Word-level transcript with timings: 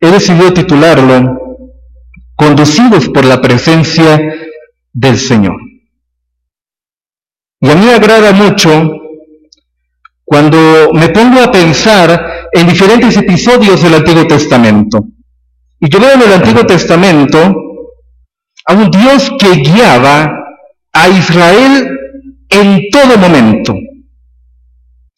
he 0.00 0.10
decidido 0.10 0.52
titularlo 0.52 1.38
Conducidos 2.40 3.08
por 3.08 3.24
la 3.24 3.40
presencia 3.40 4.16
del 4.92 5.18
Señor. 5.18 5.56
Y 7.60 7.68
a 7.68 7.74
mí 7.74 7.84
me 7.84 7.94
agrada 7.94 8.30
mucho 8.30 8.92
cuando 10.24 10.92
me 10.92 11.08
pongo 11.08 11.40
a 11.40 11.50
pensar 11.50 12.48
en 12.52 12.68
diferentes 12.68 13.16
episodios 13.16 13.82
del 13.82 13.94
Antiguo 13.94 14.24
Testamento. 14.28 15.00
Y 15.80 15.88
yo 15.88 15.98
veo 15.98 16.12
en 16.14 16.22
el 16.22 16.32
Antiguo 16.34 16.64
Testamento 16.64 17.38
a 18.66 18.72
un 18.72 18.88
Dios 18.88 19.32
que 19.36 19.56
guiaba 19.56 20.32
a 20.92 21.08
Israel 21.08 21.98
en 22.50 22.84
todo 22.92 23.18
momento. 23.18 23.74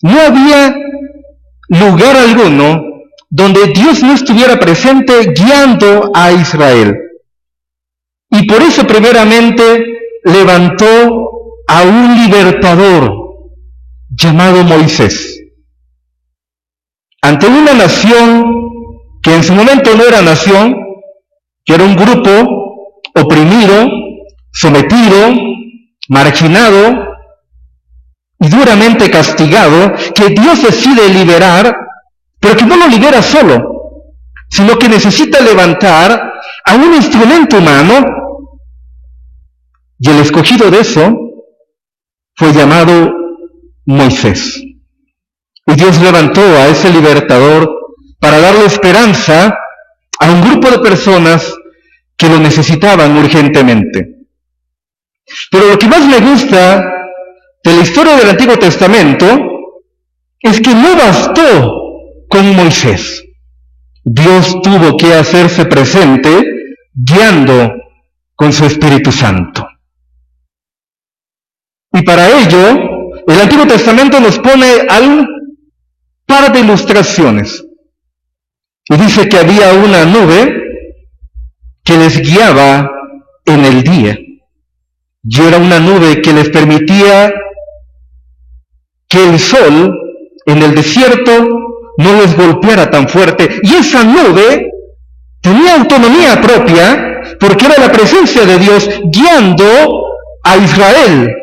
No 0.00 0.20
había 0.22 0.74
lugar 1.68 2.16
alguno 2.16 2.89
donde 3.30 3.68
Dios 3.68 4.02
no 4.02 4.12
estuviera 4.12 4.58
presente 4.58 5.32
guiando 5.32 6.10
a 6.12 6.32
Israel. 6.32 6.96
Y 8.28 8.46
por 8.46 8.60
eso 8.60 8.84
primeramente 8.86 9.84
levantó 10.24 11.62
a 11.68 11.82
un 11.82 12.16
libertador 12.22 13.12
llamado 14.08 14.64
Moisés. 14.64 15.40
Ante 17.22 17.46
una 17.46 17.72
nación 17.74 18.44
que 19.22 19.34
en 19.34 19.42
su 19.44 19.54
momento 19.54 19.94
no 19.94 20.04
era 20.04 20.22
nación, 20.22 20.74
que 21.64 21.74
era 21.74 21.84
un 21.84 21.94
grupo 21.94 22.30
oprimido, 23.14 23.86
sometido, 24.52 25.34
marginado 26.08 27.06
y 28.40 28.48
duramente 28.48 29.10
castigado, 29.10 29.92
que 30.14 30.30
Dios 30.30 30.62
decide 30.62 31.08
liberar, 31.10 31.74
pero 32.40 32.56
que 32.56 32.64
no 32.64 32.76
lo 32.76 32.88
libera 32.88 33.22
solo, 33.22 33.62
sino 34.48 34.78
que 34.78 34.88
necesita 34.88 35.40
levantar 35.40 36.32
a 36.64 36.74
un 36.74 36.94
instrumento 36.94 37.58
humano, 37.58 38.06
y 39.98 40.10
el 40.10 40.20
escogido 40.20 40.70
de 40.70 40.80
eso 40.80 41.14
fue 42.34 42.52
llamado 42.52 43.12
Moisés. 43.84 44.62
Y 45.66 45.74
Dios 45.74 46.00
levantó 46.00 46.40
a 46.40 46.68
ese 46.68 46.90
libertador 46.90 47.70
para 48.18 48.40
darle 48.40 48.64
esperanza 48.64 49.54
a 50.18 50.30
un 50.30 50.40
grupo 50.40 50.70
de 50.70 50.78
personas 50.78 51.54
que 52.16 52.28
lo 52.28 52.38
necesitaban 52.38 53.16
urgentemente. 53.16 54.20
Pero 55.50 55.68
lo 55.68 55.78
que 55.78 55.86
más 55.86 56.04
me 56.06 56.18
gusta 56.18 56.92
de 57.62 57.74
la 57.76 57.82
historia 57.82 58.16
del 58.16 58.30
Antiguo 58.30 58.58
Testamento 58.58 59.26
es 60.40 60.60
que 60.60 60.74
no 60.74 60.96
bastó 60.96 61.89
con 62.30 62.56
Moisés. 62.56 63.24
Dios 64.04 64.62
tuvo 64.62 64.96
que 64.96 65.12
hacerse 65.12 65.66
presente 65.66 66.30
guiando 66.94 67.74
con 68.34 68.52
su 68.52 68.64
Espíritu 68.64 69.12
Santo. 69.12 69.66
Y 71.92 72.02
para 72.02 72.28
ello, 72.40 73.22
el 73.26 73.40
Antiguo 73.40 73.66
Testamento 73.66 74.20
nos 74.20 74.38
pone 74.38 74.86
un 75.02 75.26
par 76.24 76.52
de 76.52 76.60
ilustraciones. 76.60 77.64
Y 78.88 78.96
dice 78.96 79.28
que 79.28 79.36
había 79.36 79.74
una 79.74 80.04
nube 80.04 80.62
que 81.84 81.96
les 81.96 82.20
guiaba 82.22 82.90
en 83.44 83.64
el 83.64 83.82
día. 83.82 84.16
Y 85.22 85.40
era 85.40 85.58
una 85.58 85.80
nube 85.80 86.22
que 86.22 86.32
les 86.32 86.48
permitía 86.48 87.32
que 89.08 89.28
el 89.28 89.38
sol 89.38 89.94
en 90.46 90.62
el 90.62 90.74
desierto 90.74 91.59
no 91.98 92.20
les 92.20 92.36
golpeara 92.36 92.90
tan 92.90 93.08
fuerte. 93.08 93.60
Y 93.62 93.74
esa 93.74 94.04
nube 94.04 94.70
tenía 95.40 95.76
autonomía 95.76 96.40
propia 96.40 97.20
porque 97.38 97.66
era 97.66 97.78
la 97.78 97.92
presencia 97.92 98.44
de 98.44 98.58
Dios 98.58 98.88
guiando 99.12 99.66
a 100.42 100.56
Israel 100.56 101.36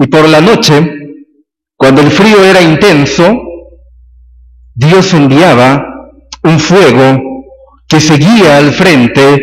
y 0.00 0.06
por 0.06 0.28
la 0.28 0.40
noche, 0.40 0.80
cuando 1.76 2.02
el 2.02 2.10
frío 2.10 2.44
era 2.44 2.62
intenso, 2.62 3.36
Dios 4.74 5.12
enviaba 5.12 5.84
un 6.44 6.58
fuego 6.60 7.20
que 7.88 8.00
seguía 8.00 8.58
al 8.58 8.72
frente 8.72 9.40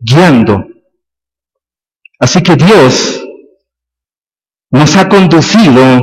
guiando. 0.00 0.66
Así 2.18 2.42
que 2.42 2.56
Dios 2.56 3.24
nos 4.70 4.96
ha 4.96 5.08
conducido 5.08 6.02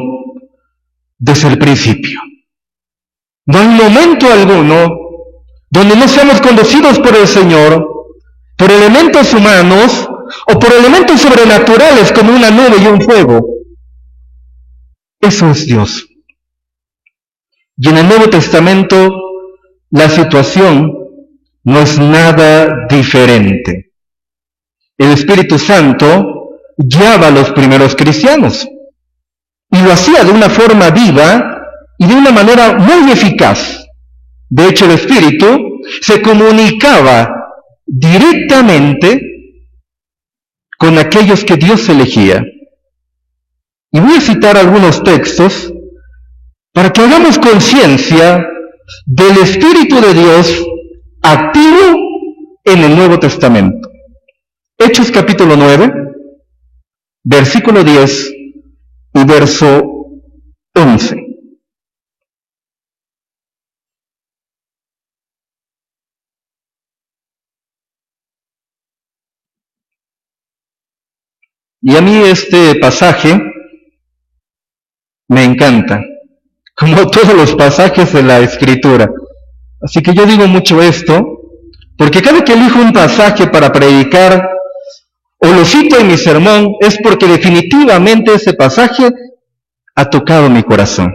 desde 1.17 1.49
el 1.49 1.59
principio. 1.59 2.21
No 3.51 3.59
hay 3.59 3.67
momento 3.67 4.31
alguno 4.31 4.97
donde 5.69 5.95
no 5.95 6.07
seamos 6.07 6.39
conducidos 6.39 6.99
por 6.99 7.15
el 7.15 7.27
Señor, 7.27 7.85
por 8.57 8.71
elementos 8.71 9.33
humanos 9.33 10.07
o 10.47 10.59
por 10.59 10.71
elementos 10.71 11.19
sobrenaturales 11.19 12.11
como 12.13 12.33
una 12.33 12.49
nube 12.49 12.77
y 12.81 12.87
un 12.87 13.01
fuego. 13.01 13.45
Eso 15.19 15.51
es 15.51 15.65
Dios. 15.65 16.07
Y 17.77 17.89
en 17.89 17.97
el 17.97 18.07
Nuevo 18.07 18.29
Testamento 18.29 19.11
la 19.89 20.09
situación 20.09 20.93
no 21.63 21.79
es 21.81 21.99
nada 21.99 22.87
diferente. 22.89 23.91
El 24.97 25.11
Espíritu 25.11 25.59
Santo 25.59 26.59
guiaba 26.77 27.27
a 27.27 27.31
los 27.31 27.51
primeros 27.51 27.95
cristianos 27.95 28.65
y 29.71 29.81
lo 29.81 29.91
hacía 29.91 30.23
de 30.23 30.31
una 30.31 30.49
forma 30.49 30.89
viva 30.89 31.50
y 32.01 32.07
de 32.07 32.15
una 32.15 32.31
manera 32.31 32.79
muy 32.79 33.11
eficaz. 33.11 33.85
De 34.49 34.67
hecho, 34.67 34.85
el 34.85 34.91
Espíritu 34.91 35.45
se 36.01 36.19
comunicaba 36.19 37.29
directamente 37.85 39.21
con 40.79 40.97
aquellos 40.97 41.45
que 41.45 41.57
Dios 41.57 41.87
elegía. 41.89 42.43
Y 43.91 43.99
voy 43.99 44.15
a 44.15 44.21
citar 44.21 44.57
algunos 44.57 45.03
textos 45.03 45.71
para 46.73 46.91
que 46.91 47.01
hagamos 47.01 47.37
conciencia 47.37 48.47
del 49.05 49.37
Espíritu 49.37 50.01
de 50.01 50.13
Dios 50.15 50.65
activo 51.21 51.99
en 52.63 52.79
el 52.79 52.95
Nuevo 52.95 53.19
Testamento. 53.19 53.89
Hechos 54.75 55.11
capítulo 55.11 55.55
9, 55.55 55.93
versículo 57.23 57.83
10 57.83 58.33
y 59.13 59.23
verso 59.23 59.83
11. 60.73 61.20
Y 71.81 71.95
a 71.95 72.01
mí 72.01 72.15
este 72.17 72.75
pasaje 72.75 73.39
me 75.27 75.43
encanta, 75.43 76.01
como 76.75 77.09
todos 77.09 77.33
los 77.33 77.55
pasajes 77.55 78.13
de 78.13 78.23
la 78.23 78.39
escritura. 78.39 79.09
Así 79.81 80.01
que 80.01 80.13
yo 80.13 80.25
digo 80.25 80.47
mucho 80.47 80.81
esto, 80.81 81.39
porque 81.97 82.21
cada 82.21 82.43
que 82.43 82.53
elijo 82.53 82.79
un 82.79 82.93
pasaje 82.93 83.47
para 83.47 83.71
predicar 83.71 84.47
o 85.43 85.47
lo 85.47 85.65
cito 85.65 85.97
en 85.97 86.07
mi 86.07 86.17
sermón, 86.17 86.75
es 86.79 86.99
porque 87.01 87.25
definitivamente 87.25 88.35
ese 88.35 88.53
pasaje 88.53 89.09
ha 89.95 90.05
tocado 90.05 90.49
mi 90.51 90.61
corazón. 90.61 91.11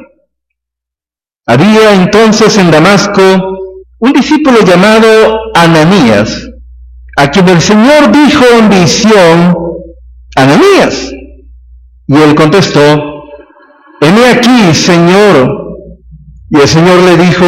Había 1.46 1.94
entonces 1.94 2.58
en 2.58 2.72
Damasco 2.72 3.22
un 3.98 4.12
discípulo 4.12 4.60
llamado 4.64 5.38
Ananías, 5.54 6.44
a 7.16 7.30
quien 7.30 7.48
el 7.48 7.60
Señor 7.60 8.10
dijo 8.10 8.44
en 8.58 8.68
visión, 8.68 9.65
Ananías. 10.36 11.12
Y 12.06 12.16
él 12.16 12.34
contestó, 12.34 13.24
Heme 14.00 14.26
aquí, 14.30 14.74
Señor. 14.74 15.66
Y 16.50 16.60
el 16.60 16.68
Señor 16.68 17.00
le 17.02 17.16
dijo, 17.16 17.44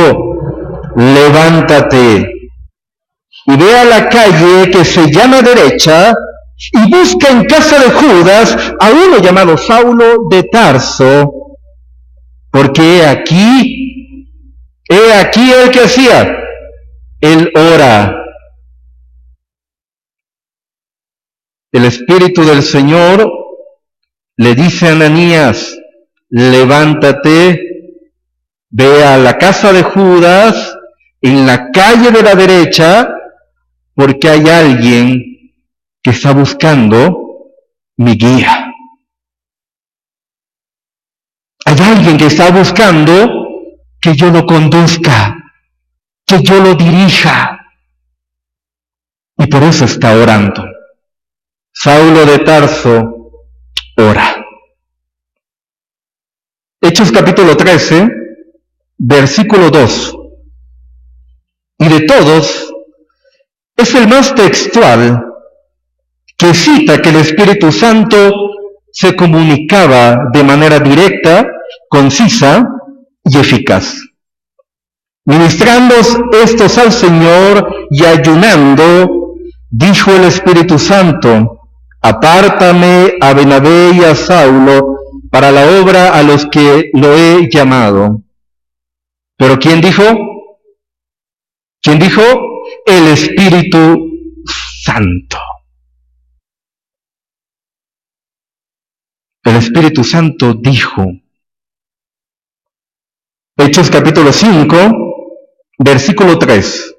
levántate 0.97 2.39
y 3.49 3.57
ve 3.57 3.79
a 3.79 3.85
la 3.85 4.09
calle 4.09 4.71
que 4.71 4.85
se 4.85 5.11
llama 5.11 5.41
derecha 5.41 6.13
y 6.73 6.91
busca 6.91 7.31
en 7.31 7.45
casa 7.45 7.79
de 7.79 7.91
Judas 7.91 8.75
a 8.79 8.91
uno 8.91 9.19
llamado 9.23 9.57
Saulo 9.57 10.29
de 10.29 10.43
Tarso, 10.43 11.33
porque 12.51 12.99
he 12.99 13.07
aquí, 13.07 14.29
he 14.87 15.15
aquí 15.15 15.51
el 15.51 15.71
que 15.71 15.81
hacía, 15.81 16.37
él 17.21 17.51
ora. 17.55 18.15
El 21.71 21.85
Espíritu 21.85 22.45
del 22.45 22.63
Señor 22.63 23.31
le 24.37 24.55
dice 24.55 24.89
a 24.89 24.93
Ananías, 24.93 25.77
levántate, 26.31 27.61
ve 28.71 29.05
a 29.05 29.19
la 29.19 29.37
casa 29.37 29.73
de 29.73 29.83
Judas, 29.83 30.77
en 31.21 31.47
la 31.47 31.71
calle 31.71 32.11
de 32.11 32.23
la 32.23 32.35
derecha, 32.35 33.13
porque 33.95 34.29
hay 34.29 34.49
alguien 34.49 35.23
que 36.03 36.11
está 36.11 36.33
buscando 36.33 37.51
mi 37.97 38.17
guía. 38.17 38.73
Hay 41.67 41.79
alguien 41.81 42.17
que 42.17 42.27
está 42.27 42.51
buscando 42.51 43.29
que 44.01 44.15
yo 44.15 44.31
lo 44.31 44.47
conduzca, 44.47 45.37
que 46.25 46.43
yo 46.43 46.61
lo 46.61 46.75
dirija. 46.75 47.61
Y 49.37 49.47
por 49.49 49.63
eso 49.65 49.85
está 49.85 50.15
orando. 50.15 50.78
Saulo 51.81 52.27
de 52.27 52.41
Tarso 52.41 53.31
ora. 53.99 54.45
Hechos 56.81 57.13
capítulo 57.13 57.57
13, 57.57 58.09
versículo 58.99 59.71
2. 59.71 60.17
Y 61.79 61.89
de 61.89 62.01
todos, 62.01 62.75
es 63.77 63.95
el 63.95 64.09
más 64.09 64.35
textual 64.35 65.23
que 66.37 66.53
cita 66.53 67.01
que 67.01 67.11
el 67.11 67.17
Espíritu 67.19 67.71
Santo 67.71 68.33
se 68.91 69.15
comunicaba 69.15 70.19
de 70.33 70.43
manera 70.43 70.81
directa, 70.81 71.47
concisa 71.89 72.67
y 73.23 73.39
eficaz. 73.39 74.03
Ministrando 75.27 75.95
estos 76.43 76.77
al 76.77 76.91
Señor 76.91 77.73
y 77.93 78.05
ayunando, 78.05 79.37
dijo 79.71 80.11
el 80.11 80.25
Espíritu 80.25 80.77
Santo, 80.77 81.58
apártame 82.09 83.15
a 83.21 83.35
Benabé 83.35 83.91
y 83.95 84.05
a 84.05 84.15
Saulo 84.15 84.97
para 85.31 85.51
la 85.51 85.81
obra 85.81 86.15
a 86.15 86.23
los 86.23 86.47
que 86.47 86.91
lo 86.95 87.15
he 87.15 87.51
llamado. 87.51 88.23
Pero 89.37 89.59
¿quién 89.59 89.81
dijo? 89.81 90.03
¿Quién 91.83 91.99
dijo? 91.99 92.23
El 92.87 93.09
Espíritu 93.09 94.11
Santo. 94.83 95.39
El 99.45 99.57
Espíritu 99.57 100.03
Santo 100.03 100.55
dijo. 100.55 101.05
Hechos 103.57 103.91
capítulo 103.91 104.33
5, 104.33 104.77
versículo 105.79 106.39
3. 106.39 106.95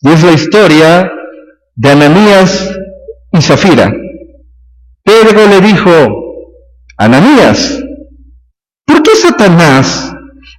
Y 0.00 0.10
es 0.10 0.22
la 0.22 0.32
historia 0.32 1.10
de 1.74 1.90
Ananías 1.90 2.70
y 3.32 3.40
Zafira. 3.42 3.92
Pedro 5.02 5.46
le 5.46 5.60
dijo, 5.60 5.90
Ananías, 6.96 7.82
¿por 8.86 9.02
qué 9.02 9.16
Satanás 9.16 10.12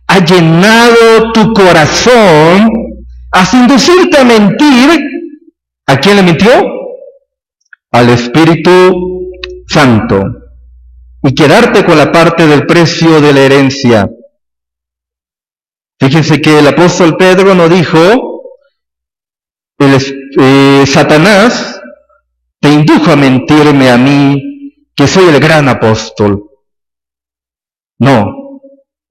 ha 0.08 0.20
llenado 0.24 1.32
tu 1.34 1.54
corazón 1.54 2.70
hasta 3.32 3.58
inducirte 3.58 4.18
a 4.18 4.24
mentir? 4.24 5.00
¿A 5.88 5.98
quién 5.98 6.18
le 6.18 6.24
mintió? 6.24 6.52
Al 7.92 8.10
Espíritu 8.10 9.32
Santo. 9.68 10.22
Y 11.24 11.34
quedarte 11.34 11.84
con 11.86 11.98
la 11.98 12.12
parte 12.12 12.46
del 12.46 12.66
precio 12.66 13.20
de 13.20 13.34
la 13.34 13.40
herencia. 13.40 14.08
Fíjense 16.00 16.42
que 16.42 16.60
el 16.60 16.68
apóstol 16.68 17.16
Pedro 17.18 17.56
no 17.56 17.70
dijo, 17.70 18.35
el, 19.78 19.98
eh, 20.40 20.84
Satanás 20.88 21.82
te 22.60 22.72
indujo 22.72 23.12
a 23.12 23.16
mentirme 23.16 23.90
a 23.90 23.98
mí, 23.98 24.84
que 24.96 25.08
soy 25.08 25.26
el 25.26 25.40
gran 25.40 25.70
apóstol. 25.70 26.50
No, 28.00 28.62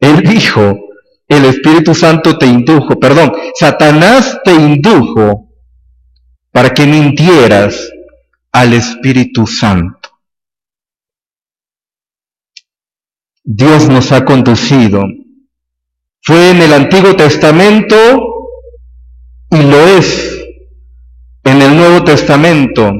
él 0.01 0.23
dijo, 0.23 0.77
el 1.29 1.45
Espíritu 1.47 1.95
Santo 1.95 2.37
te 2.37 2.47
indujo, 2.47 2.99
perdón, 2.99 3.33
Satanás 3.55 4.41
te 4.45 4.53
indujo 4.53 5.51
para 6.51 6.71
que 6.71 6.87
mintieras 6.87 7.91
al 8.53 8.75
Espíritu 8.75 9.47
Santo. 9.47 10.11
Dios 13.43 13.89
nos 13.89 14.11
ha 14.13 14.25
conducido. 14.25 15.03
Fue 16.23 16.51
en 16.51 16.63
el 16.63 16.73
Antiguo 16.73 17.15
Testamento 17.15 17.97
y 19.51 19.63
lo 19.63 19.87
es 19.99 20.34
Nuevo 21.85 22.05
Testamento 22.05 22.93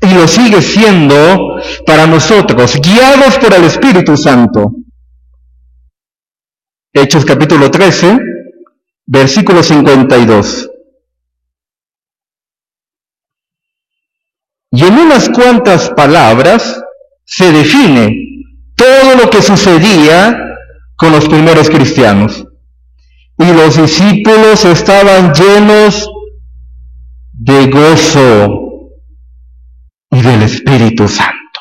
y 0.00 0.14
lo 0.14 0.26
sigue 0.26 0.62
siendo 0.62 1.60
para 1.84 2.06
nosotros, 2.06 2.80
guiados 2.80 3.38
por 3.38 3.52
el 3.52 3.64
Espíritu 3.64 4.16
Santo. 4.16 4.72
Hechos 6.94 7.26
capítulo 7.26 7.70
13, 7.70 8.18
versículo 9.04 9.62
52. 9.62 10.70
Y 14.70 14.82
en 14.82 14.94
unas 14.94 15.28
cuantas 15.28 15.90
palabras 15.90 16.82
se 17.26 17.52
define 17.52 18.16
todo 18.74 19.14
lo 19.22 19.28
que 19.28 19.42
sucedía 19.42 20.56
con 20.96 21.12
los 21.12 21.28
primeros 21.28 21.68
cristianos. 21.68 22.46
Y 23.36 23.52
los 23.52 23.76
discípulos 23.76 24.64
estaban 24.64 25.34
llenos 25.34 26.08
de 27.44 27.66
gozo 27.66 28.92
y 30.10 30.22
del 30.22 30.42
Espíritu 30.42 31.08
Santo. 31.08 31.60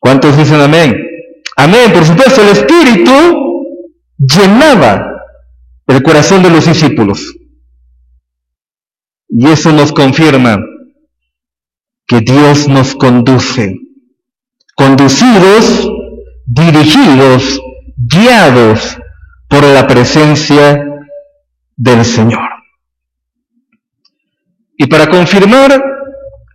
¿Cuántos 0.00 0.34
dicen 0.36 0.60
amén? 0.62 0.96
Amén, 1.56 1.92
por 1.92 2.06
supuesto, 2.06 2.40
el 2.40 2.48
Espíritu 2.48 3.12
llenaba 4.16 5.04
el 5.86 6.02
corazón 6.02 6.42
de 6.42 6.50
los 6.50 6.64
discípulos. 6.64 7.34
Y 9.28 9.46
eso 9.46 9.72
nos 9.72 9.92
confirma 9.92 10.58
que 12.06 12.22
Dios 12.22 12.66
nos 12.66 12.94
conduce, 12.94 13.74
conducidos, 14.74 15.86
dirigidos, 16.46 17.60
guiados 17.96 18.96
por 19.48 19.64
la 19.64 19.86
presencia 19.86 20.82
del 21.76 22.04
Señor. 22.06 22.57
Y 24.78 24.86
para 24.86 25.08
confirmar 25.08 25.82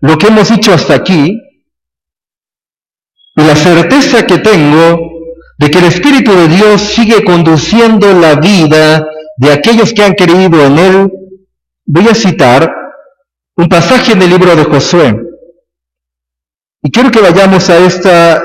lo 0.02 0.18
que 0.18 0.28
hemos 0.28 0.50
dicho 0.50 0.74
hasta 0.74 0.96
aquí 0.96 1.38
la 3.36 3.56
certeza 3.56 4.26
que 4.26 4.38
tengo 4.40 5.00
de 5.58 5.70
que 5.70 5.80
el 5.80 5.86
Espíritu 5.86 6.32
de 6.32 6.48
Dios 6.48 6.82
sigue 6.82 7.24
conduciendo 7.24 8.14
la 8.14 8.36
vida 8.36 9.06
de 9.38 9.52
aquellos 9.52 9.94
que 9.94 10.04
han 10.04 10.14
creído 10.14 10.64
en 10.66 10.80
Él, 10.80 11.12
voy 11.86 12.08
a 12.08 12.16
citar 12.16 12.74
un 13.56 13.68
pasaje 13.68 14.14
en 14.14 14.22
el 14.22 14.30
libro 14.30 14.56
de 14.56 14.64
Josué. 14.64 15.16
Y 16.82 16.92
quiero 16.92 17.12
que 17.12 17.22
vayamos 17.22 17.70
a 17.70 17.78
esta 17.78 18.44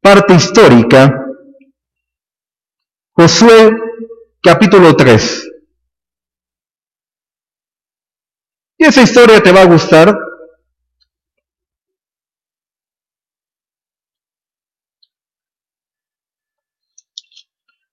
parte 0.00 0.34
histórica. 0.34 1.14
Josué 3.12 3.72
capítulo 4.42 4.94
3. 4.94 5.49
Y 8.80 8.86
esa 8.86 9.02
historia 9.02 9.42
te 9.42 9.52
va 9.52 9.60
a 9.60 9.66
gustar 9.66 10.18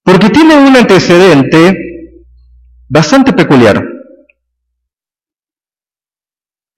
porque 0.01 0.29
tiene 0.29 0.56
un 0.56 0.77
antecedente 0.77 2.24
bastante 2.88 3.34
peculiar. 3.34 3.84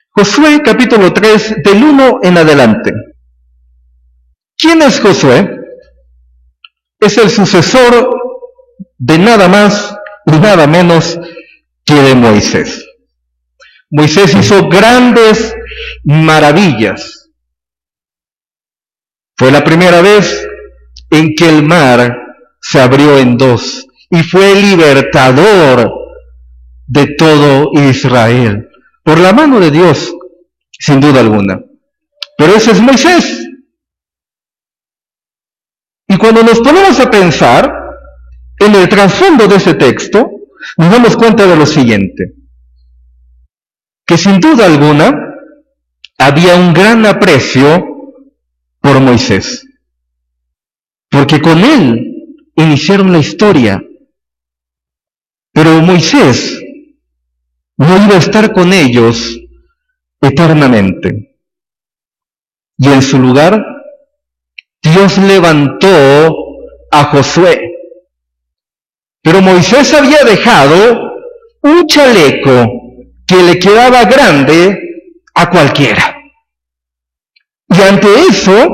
Josué 0.10 0.60
capítulo 0.66 1.14
3 1.14 1.58
del 1.64 1.84
1 1.84 2.20
en 2.24 2.38
adelante. 2.40 2.92
¿Quién 4.58 4.82
es 4.82 5.00
Josué? 5.00 5.56
Es 7.00 7.16
el 7.20 7.30
sucesor 7.30 8.10
de 8.98 9.20
nada 9.20 9.48
más 9.48 9.96
y 10.26 10.32
nada 10.32 10.66
menos 10.66 11.20
que 11.86 11.94
de 11.94 12.16
Moisés. 12.16 12.89
Moisés 13.92 14.36
hizo 14.36 14.70
grandes 14.70 15.54
maravillas. 16.04 17.30
Fue 19.38 19.52
la 19.52 19.64
primera 19.64 20.02
vez 20.02 20.48
en 21.10 21.34
que 21.36 21.50
el 21.50 21.64
mar 21.64 22.16
se 22.62 22.80
abrió 22.80 23.18
en 23.18 23.38
dos 23.38 23.88
y 24.10 24.22
fue 24.24 24.56
libertador 24.56 25.92
de 26.88 27.16
todo 27.16 27.72
Israel, 27.74 28.68
por 29.04 29.20
la 29.20 29.32
mano 29.32 29.60
de 29.60 29.72
Dios, 29.72 30.14
sin 30.72 31.00
duda 31.00 31.20
alguna. 31.20 31.62
Pero 32.38 32.56
ese 32.56 32.72
es 32.72 32.82
Moisés. 32.82 33.48
Y 36.08 36.18
cuando 36.18 36.42
nos 36.44 36.60
ponemos 36.60 37.00
a 37.00 37.10
pensar 37.10 37.72
en 38.60 38.76
el 38.76 38.90
trasfondo 38.90 39.48
de 39.48 39.58
ese 39.58 39.76
texto, 39.76 40.28
nos 40.78 40.92
damos 40.92 41.16
cuenta 41.16 41.46
de 41.46 41.56
lo 41.56 41.66
siguiente, 41.66 42.34
que 44.10 44.18
sin 44.18 44.40
duda 44.40 44.66
alguna 44.66 45.14
había 46.18 46.56
un 46.56 46.74
gran 46.74 47.06
aprecio 47.06 47.86
por 48.82 49.00
Moisés, 49.00 49.64
porque 51.12 51.40
con 51.40 51.60
él 51.60 52.42
iniciaron 52.56 53.12
la 53.12 53.20
historia. 53.20 53.80
Pero 55.54 55.80
Moisés 55.84 56.60
no 57.78 58.04
iba 58.04 58.16
a 58.16 58.18
estar 58.18 58.52
con 58.52 58.74
ellos 58.74 59.40
eternamente. 60.20 61.38
Y 62.80 62.88
en 62.88 63.04
su 63.04 63.20
lugar, 63.20 63.64
Dios 64.82 65.20
levantó 65.20 66.36
a 66.90 67.04
Josué 67.12 67.62
Pero 69.22 69.42
Moisés 69.42 69.94
había 69.94 70.24
dejado 70.24 70.98
un 71.62 71.86
chaleco 71.86 72.89
que 73.30 73.44
le 73.44 73.60
quedaba 73.60 74.06
grande 74.06 74.80
a 75.36 75.52
cualquiera. 75.52 76.16
Y 77.68 77.80
ante 77.80 78.08
eso, 78.28 78.68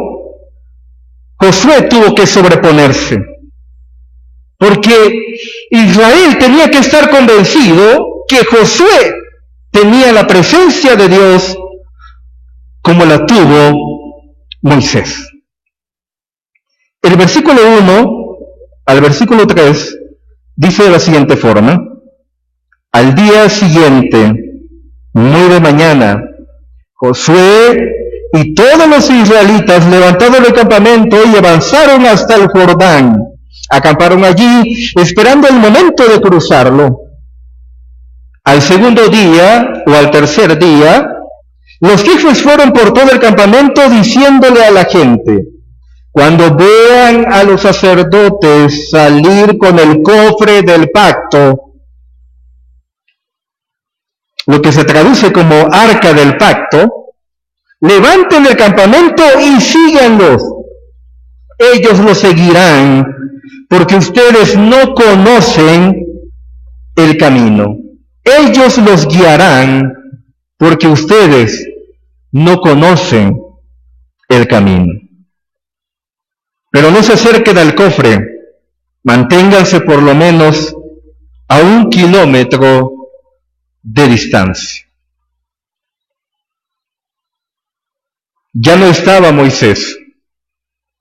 Josué 1.36 1.82
tuvo 1.90 2.16
que 2.16 2.26
sobreponerse. 2.26 3.22
Porque 4.58 5.12
Israel 5.70 6.38
tenía 6.40 6.72
que 6.72 6.78
estar 6.78 7.10
convencido 7.10 8.24
que 8.30 8.46
Josué 8.46 9.14
tenía 9.72 10.14
la 10.14 10.26
presencia 10.26 10.96
de 10.96 11.10
Dios 11.10 11.58
como 12.82 13.04
la 13.04 13.26
tuvo 13.26 14.32
Moisés. 14.62 15.30
El 17.02 17.18
versículo 17.18 17.60
1 17.80 18.38
al 18.86 19.02
versículo 19.02 19.46
3 19.46 19.98
dice 20.56 20.84
de 20.84 20.92
la 20.92 21.00
siguiente 21.00 21.36
forma, 21.36 21.78
al 22.94 23.14
día 23.14 23.50
siguiente, 23.50 24.45
muy 25.16 25.50
de 25.50 25.62
mañana, 25.62 26.22
Josué 26.94 27.80
y 28.34 28.54
todos 28.54 28.86
los 28.90 29.10
israelitas 29.10 29.88
levantaron 29.88 30.44
el 30.44 30.52
campamento 30.52 31.18
y 31.26 31.38
avanzaron 31.38 32.06
hasta 32.06 32.36
el 32.36 32.48
Jordán. 32.50 33.18
Acamparon 33.70 34.26
allí 34.26 34.92
esperando 35.02 35.48
el 35.48 35.56
momento 35.56 36.06
de 36.06 36.20
cruzarlo. 36.20 37.00
Al 38.44 38.62
segundo 38.62 39.08
día 39.08 39.84
o 39.88 39.94
al 39.94 40.12
tercer 40.12 40.60
día, 40.60 41.08
los 41.80 42.04
jefes 42.04 42.44
fueron 42.44 42.74
por 42.74 42.94
todo 42.94 43.10
el 43.10 43.20
campamento 43.20 43.90
diciéndole 43.90 44.66
a 44.66 44.72
la 44.72 44.84
gente, 44.84 45.46
cuando 46.12 46.56
vean 46.56 47.32
a 47.32 47.44
los 47.44 47.62
sacerdotes 47.62 48.90
salir 48.90 49.58
con 49.58 49.80
el 49.80 50.02
cofre 50.02 50.62
del 50.62 50.90
pacto, 50.90 51.75
lo 54.48 54.62
que 54.62 54.72
se 54.72 54.84
traduce 54.84 55.32
como 55.32 55.56
arca 55.72 56.14
del 56.14 56.38
pacto, 56.38 57.06
levanten 57.82 58.46
el 58.46 58.56
campamento 58.56 59.24
y 59.40 59.60
síganlos. 59.60 60.44
Ellos 61.58 62.00
lo 62.00 62.14
seguirán 62.14 63.06
porque 63.70 63.96
ustedes 63.96 64.58
no 64.58 64.94
conocen 64.94 66.06
el 66.96 67.18
camino. 67.18 67.78
Ellos 68.24 68.78
los 68.78 69.08
guiarán 69.08 69.94
porque 70.58 70.88
ustedes 70.88 71.68
no 72.32 72.60
conocen 72.60 73.40
el 74.30 74.48
camino. 74.48 74.94
Pero 76.72 76.92
no 76.92 77.02
se 77.04 77.14
acerquen 77.14 77.58
al 77.58 77.74
cofre, 77.74 78.20
manténganse 79.04 79.82
por 79.82 80.02
lo 80.02 80.14
menos 80.14 80.76
a 81.48 81.60
un 81.60 81.90
kilómetro 81.90 82.95
de 83.86 84.08
distancia. 84.08 84.84
Ya 88.52 88.78
no 88.78 88.88
estaba 88.88 89.32
Moisés, 89.32 89.98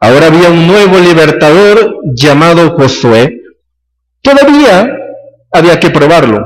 ahora 0.01 0.27
había 0.27 0.51
un 0.51 0.67
nuevo 0.67 0.99
libertador 0.99 2.01
llamado 2.15 2.77
Josué. 2.77 3.41
Todavía 4.21 4.91
había 5.51 5.81
que 5.81 5.91
probarlo, 5.91 6.41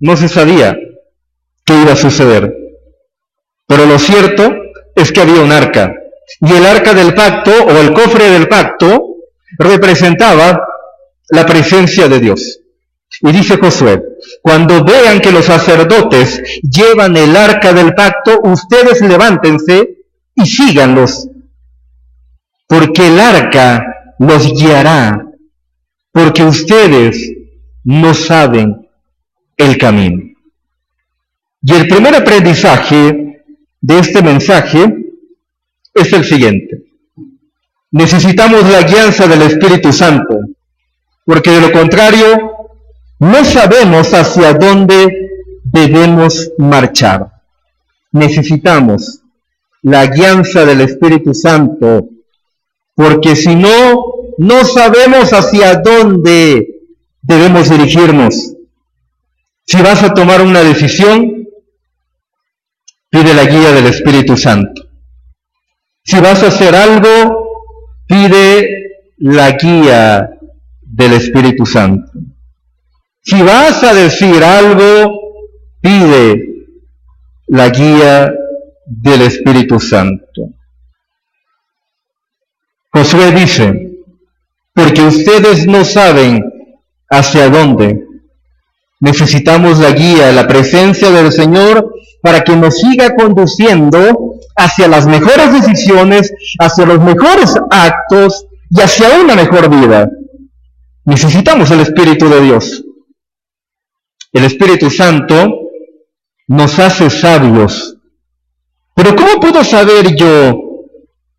no 0.00 0.16
se 0.16 0.28
sabía 0.28 0.76
qué 1.64 1.74
iba 1.82 1.92
a 1.92 1.96
suceder. 1.96 2.52
Pero 3.66 3.86
lo 3.86 3.98
cierto 3.98 4.52
es 4.94 5.12
que 5.12 5.20
había 5.20 5.42
un 5.42 5.52
arca, 5.52 5.94
y 6.40 6.52
el 6.52 6.66
arca 6.66 6.94
del 6.94 7.14
pacto 7.14 7.52
o 7.64 7.70
el 7.70 7.92
cofre 7.92 8.30
del 8.30 8.48
pacto 8.48 9.18
representaba 9.58 10.66
la 11.28 11.46
presencia 11.46 12.08
de 12.08 12.18
Dios. 12.18 12.60
Y 13.20 13.32
dice 13.32 13.56
Josué, 13.56 14.02
cuando 14.42 14.84
vean 14.84 15.20
que 15.20 15.32
los 15.32 15.46
sacerdotes 15.46 16.42
llevan 16.62 17.16
el 17.16 17.34
arca 17.34 17.72
del 17.72 17.94
pacto, 17.94 18.40
ustedes 18.44 19.00
levántense 19.00 20.04
y 20.34 20.44
síganlos, 20.46 21.26
porque 22.66 23.08
el 23.08 23.18
arca 23.18 24.14
los 24.18 24.52
guiará, 24.52 25.24
porque 26.12 26.44
ustedes 26.44 27.32
no 27.84 28.12
saben 28.12 28.86
el 29.56 29.78
camino. 29.78 30.22
Y 31.62 31.72
el 31.72 31.88
primer 31.88 32.14
aprendizaje 32.14 33.44
de 33.80 33.98
este 33.98 34.22
mensaje 34.22 34.94
es 35.94 36.12
el 36.12 36.24
siguiente. 36.24 36.82
Necesitamos 37.90 38.68
la 38.70 38.82
guianza 38.82 39.26
del 39.26 39.42
Espíritu 39.42 39.92
Santo, 39.92 40.38
porque 41.24 41.50
de 41.50 41.60
lo 41.62 41.72
contrario 41.72 42.55
no 43.18 43.44
sabemos 43.44 44.12
hacia 44.12 44.52
dónde 44.54 45.30
debemos 45.64 46.52
marchar. 46.58 47.30
Necesitamos 48.12 49.22
la 49.82 50.06
guianza 50.06 50.64
del 50.64 50.80
Espíritu 50.82 51.32
Santo, 51.32 52.08
porque 52.94 53.36
si 53.36 53.54
no, 53.54 54.04
no 54.38 54.64
sabemos 54.64 55.32
hacia 55.32 55.76
dónde 55.76 56.66
debemos 57.22 57.70
dirigirnos. 57.70 58.54
Si 59.64 59.80
vas 59.82 60.02
a 60.02 60.14
tomar 60.14 60.42
una 60.42 60.62
decisión, 60.62 61.46
pide 63.10 63.34
la 63.34 63.44
guía 63.44 63.72
del 63.72 63.86
Espíritu 63.86 64.36
Santo. 64.36 64.82
Si 66.04 66.20
vas 66.20 66.42
a 66.42 66.48
hacer 66.48 66.74
algo, 66.74 67.48
pide 68.06 68.68
la 69.18 69.50
guía 69.52 70.30
del 70.82 71.14
Espíritu 71.14 71.66
Santo. 71.66 72.12
Si 73.26 73.42
vas 73.42 73.82
a 73.82 73.92
decir 73.92 74.44
algo, 74.44 75.10
pide 75.80 76.44
la 77.48 77.70
guía 77.70 78.32
del 78.86 79.22
Espíritu 79.22 79.80
Santo. 79.80 80.50
Josué 82.92 83.32
dice, 83.32 83.90
porque 84.72 85.02
ustedes 85.02 85.66
no 85.66 85.84
saben 85.84 86.44
hacia 87.10 87.50
dónde. 87.50 88.00
Necesitamos 89.00 89.80
la 89.80 89.90
guía, 89.90 90.30
la 90.30 90.46
presencia 90.46 91.10
del 91.10 91.32
Señor 91.32 91.92
para 92.22 92.44
que 92.44 92.54
nos 92.54 92.78
siga 92.78 93.16
conduciendo 93.16 94.36
hacia 94.54 94.86
las 94.86 95.04
mejores 95.04 95.52
decisiones, 95.52 96.32
hacia 96.60 96.86
los 96.86 97.00
mejores 97.00 97.56
actos 97.72 98.46
y 98.70 98.80
hacia 98.80 99.20
una 99.20 99.34
mejor 99.34 99.68
vida. 99.68 100.08
Necesitamos 101.04 101.72
el 101.72 101.80
Espíritu 101.80 102.28
de 102.28 102.40
Dios. 102.40 102.85
El 104.36 104.44
Espíritu 104.44 104.90
Santo 104.90 105.70
nos 106.48 106.78
hace 106.78 107.08
sabios. 107.08 107.96
Pero 108.94 109.16
¿cómo 109.16 109.40
puedo 109.40 109.64
saber 109.64 110.14
yo 110.14 110.60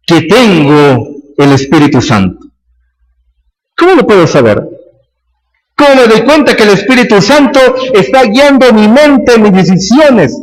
que 0.04 0.22
tengo 0.24 1.08
el 1.38 1.51
Espíritu 1.51 2.01
Santo? 2.01 2.48
¿Cómo 3.77 3.94
lo 3.94 4.08
puedo 4.08 4.25
saber? 4.25 4.68
¿Cómo 5.75 5.94
me 5.94 6.08
doy 6.08 6.24
cuenta 6.24 6.56
que 6.56 6.63
el 6.63 6.70
Espíritu 6.70 7.22
Santo 7.22 7.60
está 7.94 8.24
guiando 8.24 8.74
mi 8.74 8.88
mente, 8.88 9.38
mis 9.38 9.54
decisiones? 9.54 10.36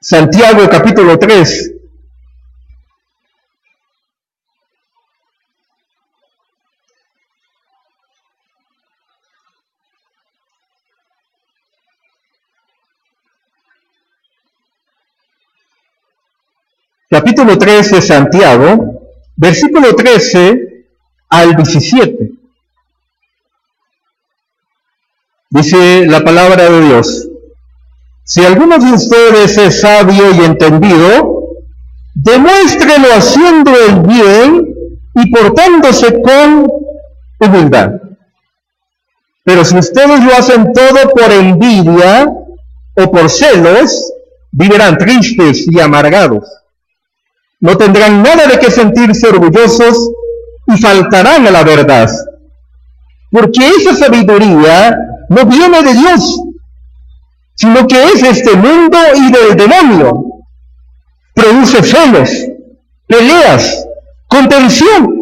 Santiago 0.00 0.70
capítulo 0.70 1.18
3, 1.18 1.70
capítulo 17.08 17.56
13 17.56 17.96
de 17.96 18.02
Santiago, 18.02 19.00
versículo 19.36 19.94
13 19.96 20.84
al 21.30 21.56
17. 21.56 22.30
Dice 25.50 26.06
la 26.06 26.22
palabra 26.22 26.68
de 26.68 26.82
Dios, 26.82 27.26
si 28.24 28.44
alguno 28.44 28.78
de 28.78 28.92
ustedes 28.92 29.56
es 29.56 29.80
sabio 29.80 30.30
y 30.34 30.44
entendido, 30.44 31.48
demuéstrelo 32.14 33.08
haciendo 33.14 33.72
el 33.74 34.00
bien 34.02 34.74
y 35.14 35.30
portándose 35.30 36.20
con 36.20 36.70
humildad. 37.40 37.92
Pero 39.44 39.64
si 39.64 39.78
ustedes 39.78 40.22
lo 40.22 40.34
hacen 40.34 40.74
todo 40.74 41.08
por 41.14 41.32
envidia 41.32 42.30
o 42.96 43.10
por 43.10 43.30
celos, 43.30 44.12
vivirán 44.52 44.98
tristes 44.98 45.64
y 45.66 45.80
amargados 45.80 46.57
no 47.60 47.76
tendrán 47.76 48.22
nada 48.22 48.46
de 48.46 48.58
qué 48.58 48.70
sentirse 48.70 49.28
orgullosos 49.28 50.10
y 50.66 50.76
faltarán 50.78 51.46
a 51.46 51.50
la 51.50 51.64
verdad. 51.64 52.10
Porque 53.30 53.68
esa 53.68 53.94
sabiduría 53.94 54.96
no 55.28 55.44
viene 55.44 55.82
de 55.82 55.94
Dios, 55.94 56.40
sino 57.54 57.86
que 57.86 58.02
es 58.04 58.22
este 58.22 58.54
mundo 58.54 58.98
y 59.14 59.32
del 59.32 59.56
demonio. 59.56 60.12
Produce 61.34 61.82
celos, 61.82 62.30
peleas, 63.06 63.86
contención 64.28 65.20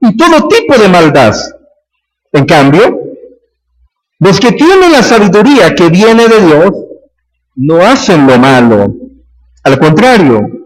y 0.00 0.16
todo 0.16 0.48
tipo 0.48 0.76
de 0.76 0.88
maldad. 0.88 1.34
En 2.32 2.44
cambio, 2.44 3.08
Los 4.20 4.40
que 4.40 4.50
tienen 4.50 4.90
la 4.90 5.02
sabiduría 5.02 5.76
que 5.76 5.90
viene 5.90 6.26
de 6.26 6.40
Dios 6.44 6.70
no 7.54 7.80
hacen 7.80 8.26
lo 8.26 8.36
malo. 8.36 8.92
Al 9.62 9.78
contrario, 9.78 10.57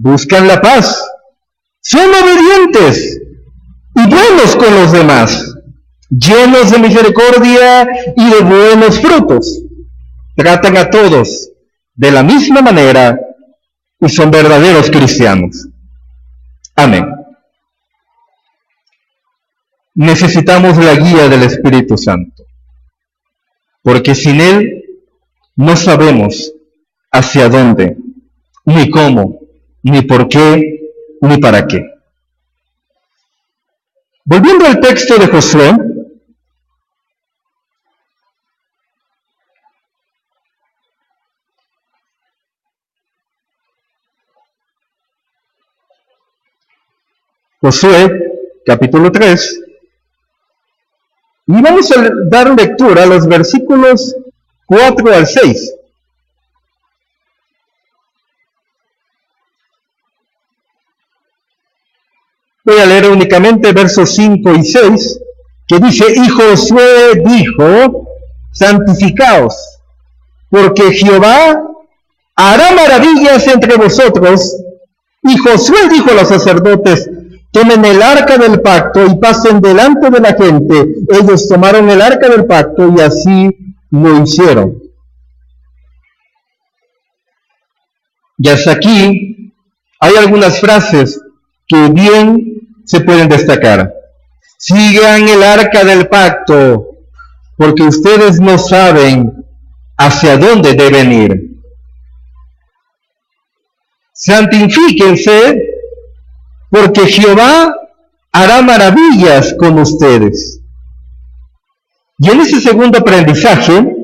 buscan 0.00 0.46
la 0.46 0.60
paz. 0.60 1.04
Son 1.80 2.08
obedientes 2.10 3.20
y 3.94 4.06
buenos 4.08 4.56
con 4.56 4.74
los 4.74 4.92
demás, 4.92 5.54
llenos 6.08 6.70
de 6.70 6.78
misericordia 6.78 7.88
y 8.16 8.30
de 8.30 8.40
buenos 8.40 9.00
frutos. 9.00 9.62
Tratan 10.36 10.76
a 10.76 10.90
todos 10.90 11.50
de 11.94 12.10
la 12.10 12.22
misma 12.22 12.62
manera 12.62 13.18
y 14.00 14.08
son 14.08 14.30
verdaderos 14.30 14.90
cristianos. 14.90 15.68
Amén. 16.76 17.06
Necesitamos 19.94 20.76
la 20.76 20.94
guía 20.94 21.28
del 21.28 21.42
Espíritu 21.42 21.98
Santo 21.98 22.44
porque 23.88 24.14
sin 24.14 24.38
Él 24.40 24.84
no 25.56 25.74
sabemos 25.74 26.52
hacia 27.10 27.48
dónde, 27.48 27.96
ni 28.66 28.90
cómo, 28.90 29.40
ni 29.82 30.02
por 30.02 30.28
qué, 30.28 30.92
ni 31.20 31.38
para 31.38 31.66
qué. 31.66 31.84
Volviendo 34.24 34.66
al 34.66 34.80
texto 34.80 35.16
de 35.18 35.26
Josué, 35.26 35.72
Josué, 47.60 48.62
capítulo 48.64 49.10
3, 49.10 49.64
y 51.46 51.62
vamos 51.62 51.90
a 51.90 52.10
dar 52.26 52.54
lectura 52.54 53.04
a 53.04 53.06
los 53.06 53.26
versículos 53.26 54.14
4 54.66 55.14
al 55.14 55.26
6. 55.26 55.77
Voy 62.68 62.78
a 62.80 62.84
leer 62.84 63.08
únicamente 63.08 63.72
versos 63.72 64.14
5 64.14 64.56
y 64.56 64.62
6, 64.62 65.20
que 65.66 65.78
dice, 65.78 66.04
y 66.14 66.28
Josué 66.28 67.14
dijo, 67.24 68.06
santificaos, 68.52 69.78
porque 70.50 70.92
Jehová 70.92 71.62
hará 72.36 72.72
maravillas 72.72 73.46
entre 73.46 73.74
vosotros. 73.78 74.54
Y 75.22 75.38
Josué 75.38 75.88
dijo 75.90 76.10
a 76.10 76.14
los 76.16 76.28
sacerdotes, 76.28 77.08
tomen 77.52 77.86
el 77.86 78.02
arca 78.02 78.36
del 78.36 78.60
pacto 78.60 79.02
y 79.06 79.16
pasen 79.16 79.62
delante 79.62 80.10
de 80.10 80.20
la 80.20 80.34
gente. 80.34 80.94
Ellos 81.08 81.48
tomaron 81.48 81.88
el 81.88 82.02
arca 82.02 82.28
del 82.28 82.44
pacto 82.44 82.92
y 82.94 83.00
así 83.00 83.48
lo 83.90 84.22
hicieron. 84.22 84.76
Y 88.36 88.46
hasta 88.50 88.72
aquí 88.72 89.54
hay 90.00 90.16
algunas 90.16 90.60
frases 90.60 91.18
que 91.68 91.88
bien 91.90 92.68
se 92.84 93.00
pueden 93.00 93.28
destacar. 93.28 93.92
Sigan 94.56 95.28
el 95.28 95.42
arca 95.42 95.84
del 95.84 96.08
pacto, 96.08 96.96
porque 97.56 97.82
ustedes 97.82 98.40
no 98.40 98.58
saben 98.58 99.44
hacia 99.96 100.38
dónde 100.38 100.74
deben 100.74 101.12
ir. 101.12 101.48
Santifíquense 104.12 105.62
porque 106.70 107.06
Jehová 107.06 107.74
hará 108.32 108.62
maravillas 108.62 109.54
con 109.58 109.78
ustedes. 109.78 110.60
Y 112.18 112.30
en 112.30 112.40
ese 112.40 112.60
segundo 112.60 112.98
aprendizaje, 112.98 113.94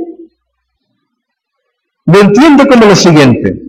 lo 2.06 2.20
entiendo 2.20 2.66
como 2.66 2.86
lo 2.86 2.94
siguiente. 2.94 3.63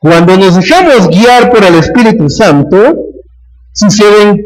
Cuando 0.00 0.34
nos 0.38 0.56
dejamos 0.56 1.08
guiar 1.08 1.50
por 1.50 1.62
el 1.62 1.74
Espíritu 1.74 2.30
Santo, 2.30 2.96
suceden 3.74 4.42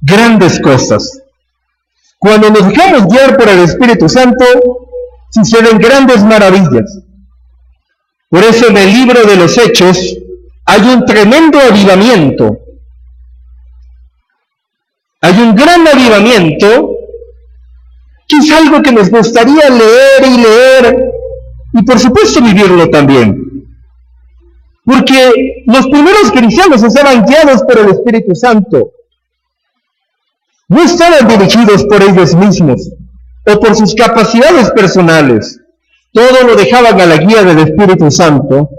grandes 0.00 0.60
cosas. 0.60 1.22
Cuando 2.20 2.50
nos 2.50 2.68
dejamos 2.68 3.08
guiar 3.08 3.36
por 3.36 3.48
el 3.48 3.58
Espíritu 3.64 4.08
Santo, 4.08 4.44
suceden 5.32 5.78
grandes 5.78 6.22
maravillas. 6.22 7.02
Por 8.28 8.44
eso 8.44 8.68
en 8.68 8.76
el 8.76 8.92
libro 8.92 9.24
de 9.24 9.34
los 9.34 9.58
Hechos, 9.58 10.18
hay 10.64 10.80
un 10.82 11.04
tremendo 11.04 11.58
avivamiento. 11.58 12.60
Hay 15.20 15.36
un 15.40 15.56
gran 15.56 15.84
avivamiento 15.88 16.92
que 18.28 18.36
es 18.36 18.52
algo 18.52 18.82
que 18.82 18.92
nos 18.92 19.10
gustaría 19.10 19.68
leer 19.68 20.24
y 20.24 20.36
leer 20.38 21.06
y 21.72 21.82
por 21.82 21.98
supuesto 21.98 22.40
vivirlo 22.40 22.88
también. 22.88 23.45
Porque 24.86 25.64
los 25.66 25.86
primeros 25.88 26.32
cristianos 26.32 26.82
estaban 26.82 27.26
guiados 27.26 27.62
por 27.64 27.78
el 27.78 27.90
Espíritu 27.90 28.34
Santo. 28.34 28.92
No 30.68 30.82
estaban 30.82 31.28
dirigidos 31.28 31.84
por 31.84 32.02
ellos 32.02 32.34
mismos 32.34 32.90
o 33.46 33.60
por 33.60 33.76
sus 33.76 33.94
capacidades 33.94 34.70
personales. 34.70 35.60
Todo 36.12 36.44
lo 36.46 36.56
dejaban 36.56 36.98
a 36.98 37.06
la 37.06 37.18
guía 37.18 37.42
del 37.42 37.58
Espíritu 37.58 38.10
Santo 38.10 38.70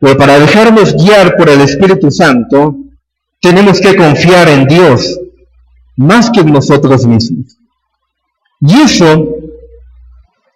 pero 0.00 0.16
para 0.16 0.38
dejarnos 0.38 0.94
guiar 0.94 1.36
por 1.36 1.48
el 1.48 1.60
Espíritu 1.60 2.10
Santo, 2.10 2.76
tenemos 3.40 3.80
que 3.80 3.96
confiar 3.96 4.48
en 4.48 4.66
Dios 4.66 5.18
más 5.96 6.30
que 6.30 6.40
en 6.40 6.52
nosotros 6.52 7.04
mismos. 7.04 7.58
Y 8.60 8.80
eso 8.80 9.28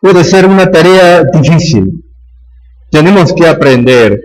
puede 0.00 0.22
ser 0.22 0.46
una 0.46 0.70
tarea 0.70 1.24
difícil. 1.24 2.01
Tenemos 2.92 3.32
que 3.32 3.48
aprender 3.48 4.20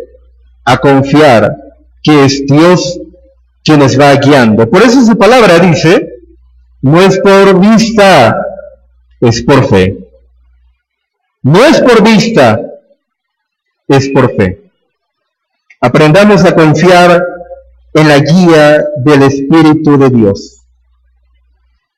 a 0.66 0.78
confiar 0.78 1.56
que 2.04 2.26
es 2.26 2.46
Dios 2.46 3.00
quien 3.64 3.80
nos 3.80 3.98
va 3.98 4.14
guiando. 4.16 4.70
Por 4.70 4.82
eso 4.82 5.06
su 5.06 5.18
palabra 5.18 5.58
dice, 5.60 6.10
no 6.82 7.02
es 7.02 7.18
por 7.20 7.62
vista, 7.62 8.38
es 9.22 9.42
por 9.42 9.70
fe. 9.70 9.98
No 11.44 11.64
es 11.64 11.80
por 11.80 12.04
vista, 12.04 12.60
es 13.88 14.10
por 14.10 14.36
fe. 14.36 14.70
Aprendamos 15.80 16.44
a 16.44 16.54
confiar 16.54 17.24
en 17.94 18.08
la 18.10 18.20
guía 18.20 18.84
del 18.98 19.24
Espíritu 19.24 19.98
de 19.98 20.10
Dios. 20.10 20.58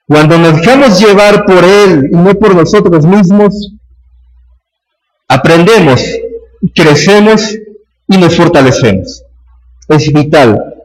Cuando 0.08 0.38
nos 0.38 0.58
dejamos 0.58 0.99
llevar 0.99 1.45
por 1.45 1.63
Él 1.63 2.10
y 2.12 2.15
no 2.15 2.36
por 2.36 2.55
nosotros 2.55 3.08
mismos, 3.08 3.73
aprendemos, 5.27 6.03
crecemos 6.73 7.57
y 8.07 8.17
nos 8.17 8.35
fortalecemos. 8.35 9.23
Es 9.87 10.11
vital 10.11 10.75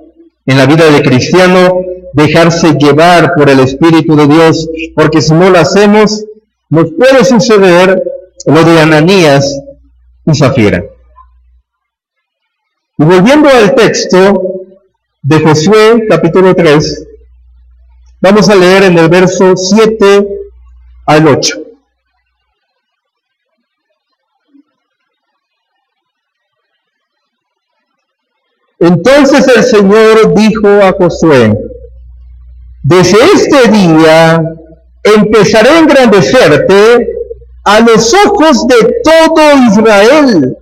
en 0.47 0.59
la 0.59 0.67
vida 0.67 0.91
del 0.91 1.03
cristiano 1.03 1.81
dejarse 2.13 2.75
llevar 2.75 3.35
por 3.35 3.51
el 3.51 3.61
Espíritu 3.61 4.15
de 4.15 4.27
Dios, 4.29 4.69
porque 4.95 5.21
si 5.21 5.35
no 5.35 5.51
lo 5.51 5.59
hacemos, 5.59 6.25
nos 6.71 6.93
puede 6.93 7.25
suceder 7.25 8.03
lo 8.47 8.65
de 8.65 8.81
Ananías 8.81 9.61
y 10.25 10.35
Zafira. 10.35 10.85
Y 12.99 13.05
volviendo 13.05 13.49
al 13.49 13.75
texto 13.75 14.43
de 15.23 15.41
Josué 15.41 16.07
capítulo 16.09 16.55
3, 16.55 17.07
vamos 18.21 18.49
a 18.49 18.55
leer 18.55 18.85
en 18.85 18.99
el 18.99 19.09
verso 19.09 19.57
7 19.57 20.29
al 21.07 21.27
8. 21.27 21.64
Entonces 28.85 29.49
el 29.49 29.63
Señor 29.65 30.35
dijo 30.35 30.69
a 30.69 30.93
Josué, 30.93 31.57
desde 32.83 33.17
este 33.33 33.71
día 33.71 34.43
empezaré 35.03 35.71
a 35.71 35.79
engrandecerte 35.79 37.09
a 37.65 37.81
los 37.81 38.13
ojos 38.27 38.67
de 38.67 38.95
todo 39.03 39.57
Israel, 39.69 40.55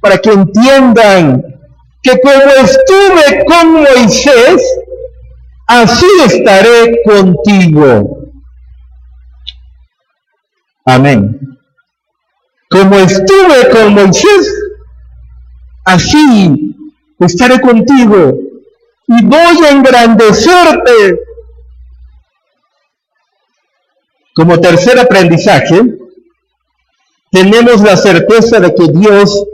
para 0.00 0.18
que 0.18 0.30
entiendan 0.30 1.42
que 2.00 2.20
como 2.20 2.50
estuve 2.62 3.44
con 3.44 3.72
Moisés, 3.72 4.62
así 5.66 6.06
estaré 6.26 7.02
contigo. 7.04 8.20
Amén. 10.84 11.40
Como 12.70 12.94
estuve 12.98 13.68
con 13.72 13.94
Moisés, 13.94 14.54
así 15.84 16.74
estaré 17.20 17.60
contigo 17.60 18.38
y 19.06 19.24
voy 19.24 19.64
a 19.64 19.70
engrandecerte. 19.70 21.20
Como 24.34 24.60
tercer 24.60 24.98
aprendizaje, 24.98 25.80
tenemos 27.30 27.80
la 27.82 27.96
certeza 27.96 28.58
de 28.58 28.74
que 28.74 28.88
Dios 28.92 29.44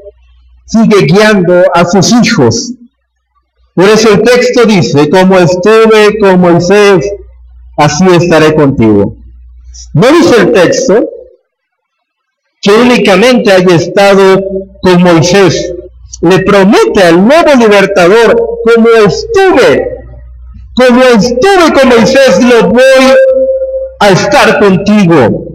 sigue 0.67 1.05
guiando 1.07 1.65
a 1.75 1.85
sus 1.85 2.13
hijos. 2.13 2.73
Por 3.75 3.85
eso 3.85 4.13
el 4.13 4.23
texto 4.23 4.65
dice, 4.67 5.09
como 5.11 5.39
estuve 5.39 6.19
con 6.19 6.41
Moisés, 6.41 7.11
así 7.77 8.07
estaré 8.07 8.55
contigo. 8.55 9.17
No 9.95 10.09
dice 10.09 10.43
el 10.43 10.53
texto 10.53 11.09
que 12.61 12.73
únicamente 12.73 13.53
haya 13.53 13.77
estado 13.77 14.43
con 14.83 15.03
Moisés. 15.03 15.73
Le 16.23 16.41
promete 16.41 17.03
al 17.03 17.27
nuevo 17.27 17.55
libertador, 17.59 18.37
como 18.65 18.89
estuve, 19.07 20.01
como 20.75 21.03
estuve 21.03 21.73
con 21.73 21.89
Moisés, 21.89 22.43
lo 22.43 22.69
voy 22.69 23.15
a 24.01 24.11
estar 24.11 24.59
contigo. 24.59 25.47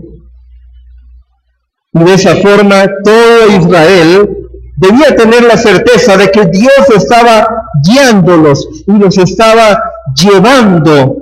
Y 1.93 2.03
de 2.03 2.13
esa 2.13 2.35
forma 2.35 2.85
todo 3.03 3.47
Israel 3.57 4.29
debía 4.75 5.15
tener 5.15 5.43
la 5.43 5.57
certeza 5.57 6.17
de 6.17 6.29
que 6.29 6.45
Dios 6.47 6.89
estaba 6.95 7.47
guiándolos 7.83 8.67
y 8.87 8.91
los 8.91 9.17
estaba 9.17 9.81
llevando 10.15 11.15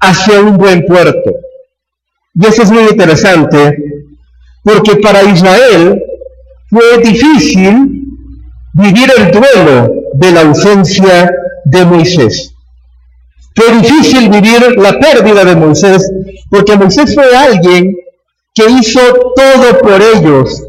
hacia 0.00 0.40
un 0.40 0.56
buen 0.56 0.84
puerto. 0.86 1.30
Y 2.34 2.46
eso 2.46 2.62
es 2.62 2.70
muy 2.70 2.82
interesante, 2.84 3.76
porque 4.62 4.96
para 4.96 5.22
Israel 5.22 6.02
fue 6.68 6.98
difícil 7.02 7.99
vivir 8.72 9.10
el 9.16 9.30
duelo 9.30 9.92
de 10.14 10.32
la 10.32 10.42
ausencia 10.42 11.30
de 11.64 11.84
Moisés. 11.84 12.54
Fue 13.54 13.76
difícil 13.78 14.28
vivir 14.28 14.76
la 14.78 14.98
pérdida 14.98 15.44
de 15.44 15.56
Moisés, 15.56 16.10
porque 16.50 16.76
Moisés 16.76 17.14
fue 17.14 17.36
alguien 17.36 17.94
que 18.54 18.70
hizo 18.70 19.00
todo 19.34 19.78
por 19.80 20.00
ellos. 20.00 20.64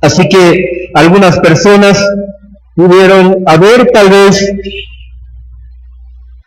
Así 0.00 0.28
que 0.28 0.90
algunas 0.94 1.38
personas 1.40 1.98
pudieron 2.74 3.42
haber 3.46 3.90
tal 3.92 4.10
vez, 4.10 4.52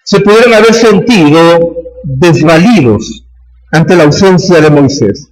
se 0.04 0.20
pudieron 0.22 0.54
haber 0.54 0.74
sentido 0.74 1.76
desvalidos 2.04 3.24
ante 3.72 3.96
la 3.96 4.04
ausencia 4.04 4.62
de 4.62 4.70
Moisés. 4.70 5.32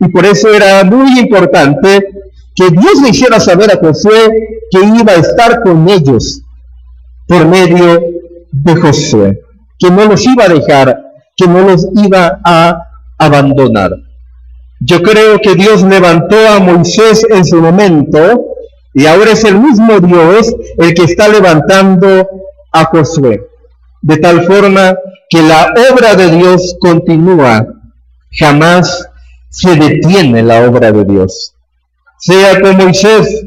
Y 0.00 0.08
por 0.08 0.26
eso 0.26 0.52
era 0.52 0.84
muy 0.84 1.18
importante 1.20 2.13
que 2.54 2.70
Dios 2.70 3.02
le 3.02 3.10
hiciera 3.10 3.40
saber 3.40 3.70
a 3.70 3.76
Josué 3.76 4.58
que 4.70 4.78
iba 4.78 5.12
a 5.12 5.16
estar 5.16 5.62
con 5.62 5.88
ellos 5.88 6.42
por 7.26 7.46
medio 7.46 8.00
de 8.52 8.76
Josué, 8.76 9.40
que 9.78 9.90
no 9.90 10.04
los 10.04 10.24
iba 10.26 10.44
a 10.44 10.48
dejar, 10.48 11.02
que 11.36 11.46
no 11.46 11.62
los 11.62 11.88
iba 11.96 12.40
a 12.44 12.78
abandonar. 13.18 13.90
Yo 14.80 15.02
creo 15.02 15.38
que 15.40 15.54
Dios 15.54 15.82
levantó 15.82 16.36
a 16.48 16.60
Moisés 16.60 17.26
en 17.30 17.44
su 17.44 17.60
momento 17.60 18.44
y 18.92 19.06
ahora 19.06 19.32
es 19.32 19.44
el 19.44 19.58
mismo 19.58 19.98
Dios 20.00 20.54
el 20.78 20.94
que 20.94 21.04
está 21.04 21.28
levantando 21.28 22.28
a 22.72 22.84
Josué. 22.84 23.48
De 24.02 24.18
tal 24.18 24.44
forma 24.44 24.96
que 25.28 25.42
la 25.42 25.72
obra 25.90 26.14
de 26.14 26.30
Dios 26.36 26.76
continúa. 26.78 27.66
Jamás 28.30 29.08
se 29.48 29.74
detiene 29.76 30.42
la 30.42 30.68
obra 30.68 30.92
de 30.92 31.04
Dios. 31.04 31.53
Sea 32.26 32.58
con 32.58 32.78
Moisés 32.78 33.44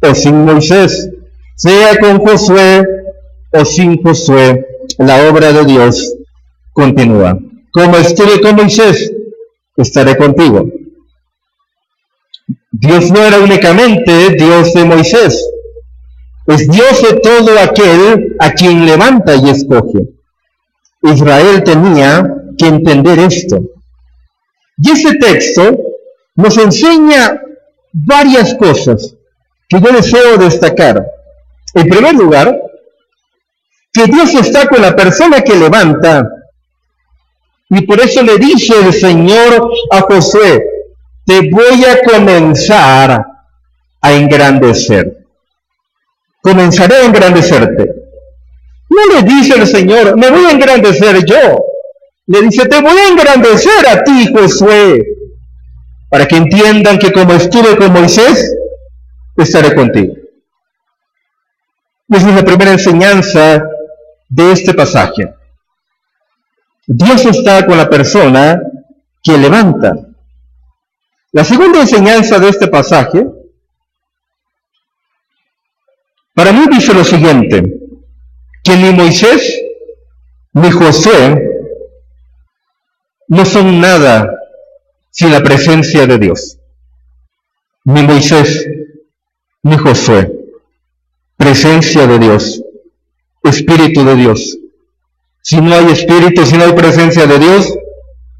o 0.00 0.14
sin 0.14 0.46
Moisés, 0.46 1.10
sea 1.54 1.98
con 1.98 2.18
Josué 2.18 2.82
o 3.52 3.62
sin 3.62 4.02
Josué, 4.02 4.66
la 4.96 5.28
obra 5.28 5.52
de 5.52 5.66
Dios 5.66 6.14
continúa. 6.72 7.38
Como 7.70 7.98
estuve 7.98 8.40
con 8.40 8.56
Moisés, 8.56 9.12
estaré 9.76 10.16
contigo. 10.16 10.64
Dios 12.70 13.10
no 13.10 13.20
era 13.20 13.38
únicamente 13.38 14.30
Dios 14.30 14.72
de 14.72 14.84
Moisés, 14.86 15.50
es 16.46 16.70
Dios 16.70 17.02
de 17.02 17.20
todo 17.20 17.58
aquel 17.58 18.34
a 18.38 18.50
quien 18.52 18.86
levanta 18.86 19.34
y 19.34 19.50
escoge. 19.50 20.08
Israel 21.02 21.62
tenía 21.62 22.34
que 22.56 22.66
entender 22.68 23.18
esto. 23.18 23.60
Y 24.78 24.90
ese 24.92 25.16
texto 25.16 25.78
nos 26.34 26.56
enseña 26.56 27.42
varias 28.04 28.54
cosas 28.54 29.14
que 29.68 29.80
yo 29.80 29.92
deseo 29.92 30.36
destacar. 30.36 31.04
En 31.74 31.88
primer 31.88 32.14
lugar, 32.14 32.60
que 33.92 34.04
Dios 34.06 34.34
está 34.34 34.68
con 34.68 34.82
la 34.82 34.94
persona 34.94 35.40
que 35.40 35.56
levanta. 35.56 36.28
Y 37.70 37.82
por 37.86 38.00
eso 38.00 38.22
le 38.22 38.36
dice 38.38 38.74
el 38.78 38.92
Señor 38.92 39.70
a 39.90 40.00
José, 40.02 40.62
te 41.24 41.50
voy 41.50 41.84
a 41.84 42.02
comenzar 42.04 43.26
a 44.00 44.12
engrandecer. 44.12 45.24
Comenzaré 46.42 46.96
a 46.96 47.04
engrandecerte. 47.06 47.90
No 48.88 49.14
le 49.14 49.22
dice 49.22 49.54
el 49.58 49.66
Señor, 49.66 50.16
me 50.16 50.30
voy 50.30 50.44
a 50.44 50.50
engrandecer 50.52 51.24
yo. 51.24 51.64
Le 52.26 52.42
dice, 52.42 52.66
te 52.66 52.80
voy 52.80 52.96
a 52.96 53.08
engrandecer 53.08 53.88
a 53.88 54.04
ti, 54.04 54.32
Josué, 54.32 55.15
para 56.08 56.26
que 56.26 56.36
entiendan 56.36 56.98
que 56.98 57.12
como 57.12 57.32
estuve 57.32 57.76
con 57.76 57.92
Moisés, 57.92 58.54
estaré 59.36 59.74
contigo. 59.74 60.14
Esa 62.08 62.28
es 62.28 62.34
la 62.36 62.44
primera 62.44 62.72
enseñanza 62.72 63.64
de 64.28 64.52
este 64.52 64.72
pasaje. 64.74 65.34
Dios 66.86 67.24
está 67.26 67.66
con 67.66 67.76
la 67.76 67.90
persona 67.90 68.60
que 69.22 69.36
levanta. 69.36 69.94
La 71.32 71.44
segunda 71.44 71.80
enseñanza 71.80 72.38
de 72.38 72.48
este 72.48 72.68
pasaje, 72.68 73.26
para 76.32 76.52
mí 76.52 76.66
dice 76.70 76.94
lo 76.94 77.04
siguiente, 77.04 77.62
que 78.62 78.76
ni 78.76 78.92
Moisés 78.92 79.60
ni 80.52 80.70
José 80.70 81.36
no 83.28 83.44
son 83.44 83.80
nada 83.80 84.30
sin 85.16 85.32
la 85.32 85.42
presencia 85.42 86.06
de 86.06 86.18
Dios. 86.18 86.58
Ni 87.84 88.02
Moisés 88.02 88.66
ni 89.62 89.78
Josué. 89.78 90.30
Presencia 91.38 92.06
de 92.06 92.18
Dios. 92.18 92.62
Espíritu 93.42 94.04
de 94.04 94.14
Dios. 94.14 94.58
Si 95.40 95.58
no 95.58 95.74
hay 95.74 95.86
espíritu, 95.86 96.44
si 96.44 96.58
no 96.58 96.64
hay 96.64 96.72
presencia 96.74 97.26
de 97.26 97.38
Dios, 97.38 97.72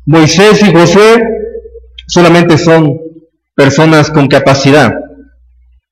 Moisés 0.04 0.62
y 0.62 0.70
Josué 0.70 1.26
solamente 2.08 2.58
son 2.58 3.00
personas 3.54 4.10
con 4.10 4.28
capacidad. 4.28 4.92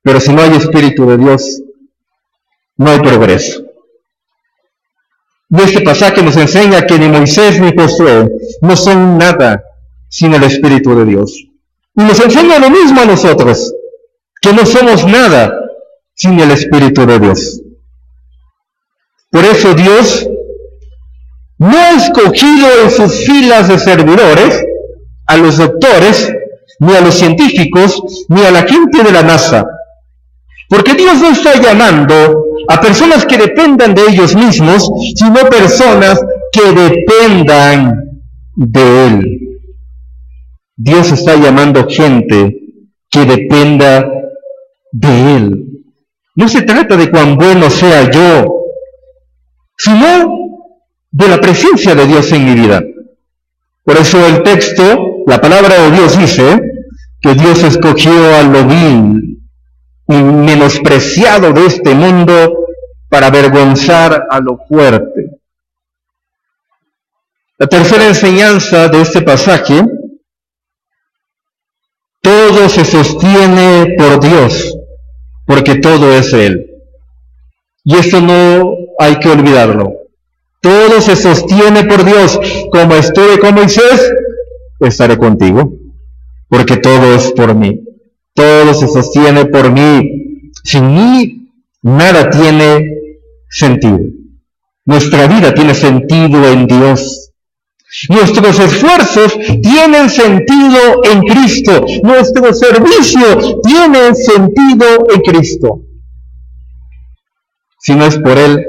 Pero 0.03 0.21
si 0.21 0.35
no 0.35 0.43
hay 0.43 0.55
espíritu 0.55 1.07
de 1.07 1.17
Dios, 1.17 1.63
no 2.77 2.91
hay 2.91 2.99
progreso. 2.99 3.65
Y 5.49 5.63
este 5.63 5.81
pasaje 5.81 6.23
nos 6.23 6.37
enseña 6.37 6.85
que 6.85 6.99
ni 6.99 7.09
Moisés 7.09 7.59
ni 7.59 7.73
Josué 7.75 8.29
no 8.61 8.77
son 8.77 9.17
nada 9.17 9.63
sin 10.15 10.33
el 10.33 10.45
Espíritu 10.45 10.95
de 10.95 11.07
Dios. 11.07 11.45
Y 11.97 12.03
nos 12.03 12.21
enseña 12.21 12.61
lo 12.61 12.71
mismo 12.71 13.01
a 13.01 13.05
nosotros, 13.05 13.75
que 14.41 14.53
no 14.53 14.65
somos 14.65 15.05
nada 15.05 15.53
sin 16.15 16.39
el 16.39 16.53
Espíritu 16.53 17.05
de 17.05 17.19
Dios. 17.19 17.61
Por 19.29 19.45
eso 19.45 19.75
Dios 19.75 20.29
no 21.59 21.77
ha 21.77 21.91
escogido 21.97 22.69
en 22.85 22.91
sus 22.93 23.25
filas 23.27 23.67
de 23.67 23.77
servidores 23.77 24.65
a 25.27 25.37
los 25.37 25.57
doctores, 25.57 26.33
ni 26.79 26.95
a 26.95 27.01
los 27.01 27.15
científicos, 27.15 28.01
ni 28.29 28.45
a 28.45 28.53
la 28.53 28.63
gente 28.63 29.03
de 29.03 29.11
la 29.11 29.23
NASA. 29.23 29.65
Porque 30.69 30.95
Dios 30.95 31.21
no 31.21 31.31
está 31.31 31.61
llamando 31.61 32.15
a 32.69 32.81
personas 32.81 33.27
que 33.27 33.37
dependan 33.37 33.97
de 33.97 34.03
ellos 34.11 34.37
mismos, 34.37 34.89
sino 35.17 35.51
personas 35.51 36.21
que 36.53 36.73
dependan 36.73 37.99
de 38.55 39.07
Él. 39.07 39.34
Dios 40.77 41.13
está 41.13 41.37
llamando 41.37 41.87
gente 41.89 42.57
que 43.11 43.25
dependa 43.25 44.09
de 44.93 45.37
Él. 45.37 45.65
No 46.35 46.49
se 46.49 46.63
trata 46.63 46.97
de 46.97 47.11
cuán 47.11 47.37
bueno 47.37 47.71
sea 47.71 48.11
yo, 48.11 48.67
sino 49.77 50.45
de 51.11 51.29
la 51.29 51.41
presencia 51.41 51.95
de 51.95 52.07
Dios 52.07 52.33
en 52.33 52.45
mi 52.45 52.55
vida. 52.55 52.83
Por 53.85 53.97
eso 53.97 54.27
el 54.27 54.43
texto, 54.43 55.23
la 55.27 55.41
palabra 55.41 55.81
de 55.83 55.91
Dios 55.93 56.19
dice 56.19 56.61
que 57.21 57.35
Dios 57.35 57.63
escogió 57.63 58.13
a 58.35 58.43
lo 58.43 58.67
vil 58.67 59.39
y 60.09 60.15
menospreciado 60.15 61.53
de 61.53 61.67
este 61.67 61.95
mundo 61.95 62.67
para 63.09 63.29
avergonzar 63.29 64.27
a 64.29 64.41
lo 64.41 64.59
fuerte. 64.69 65.39
La 67.59 67.69
tercera 67.69 68.09
enseñanza 68.09 68.89
de 68.89 69.01
este 69.01 69.23
pasaje, 69.23 69.85
todo 72.25 72.71
se 72.71 72.87
sostiene 72.87 73.97
por 73.99 74.19
Dios, 74.19 74.75
porque 75.45 75.75
todo 75.77 76.11
es 76.15 76.33
Él. 76.33 76.71
Y 77.85 77.97
esto 77.97 78.23
no 78.23 78.77
hay 78.99 79.17
que 79.17 79.29
olvidarlo. 79.29 79.93
Todo 80.63 81.03
se 81.03 81.17
sostiene 81.17 81.85
por 81.85 82.03
Dios. 82.03 82.41
Como 82.73 82.95
estuve 82.95 83.39
con 83.39 83.55
Moisés, 83.55 84.11
estaré 84.81 85.19
contigo, 85.19 85.75
porque 86.49 86.79
todo 86.79 87.15
es 87.15 87.31
por 87.33 87.55
mí. 87.55 87.85
Todo 88.33 88.73
se 88.73 88.89
sostiene 88.89 89.45
por 89.45 89.71
mí. 89.71 90.51
Sin 90.63 90.95
mí, 90.95 91.51
nada 91.83 92.31
tiene 92.31 92.89
sentido. 93.51 94.01
Nuestra 94.87 95.27
vida 95.27 95.53
tiene 95.53 95.75
sentido 95.75 96.49
en 96.49 96.67
Dios. 96.67 97.24
Nuestros 98.09 98.59
esfuerzos 98.59 99.39
tienen 99.63 100.11
sentido 100.11 101.03
en 101.05 101.23
Cristo. 101.23 101.87
Nuestro 102.03 102.53
servicio 102.53 103.61
tiene 103.63 104.15
sentido 104.15 105.07
en 105.13 105.21
Cristo. 105.21 105.81
Si 107.79 107.95
no 107.95 108.07
es 108.07 108.19
por 108.19 108.37
Él, 108.37 108.67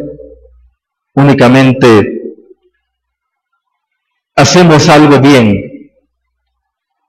únicamente 1.15 2.21
hacemos 4.35 4.87
algo 4.89 5.19
bien, 5.19 5.91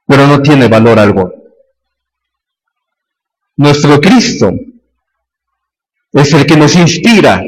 pero 0.07 0.26
no 0.26 0.40
tiene 0.40 0.68
valor 0.68 0.98
algo. 0.98 1.33
Nuestro 3.57 4.00
Cristo 4.00 4.52
es 6.12 6.33
el 6.33 6.46
que 6.46 6.57
nos 6.57 6.74
inspira. 6.76 7.42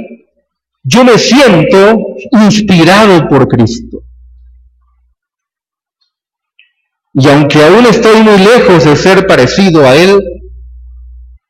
Yo 0.82 1.04
me 1.04 1.16
siento 1.16 1.98
inspirado 2.32 3.28
por 3.28 3.46
Cristo. 3.48 4.07
Y 7.20 7.28
aunque 7.28 7.64
aún 7.64 7.84
estoy 7.86 8.22
muy 8.22 8.38
lejos 8.38 8.84
de 8.84 8.94
ser 8.94 9.26
parecido 9.26 9.84
a 9.84 9.96
Él, 9.96 10.20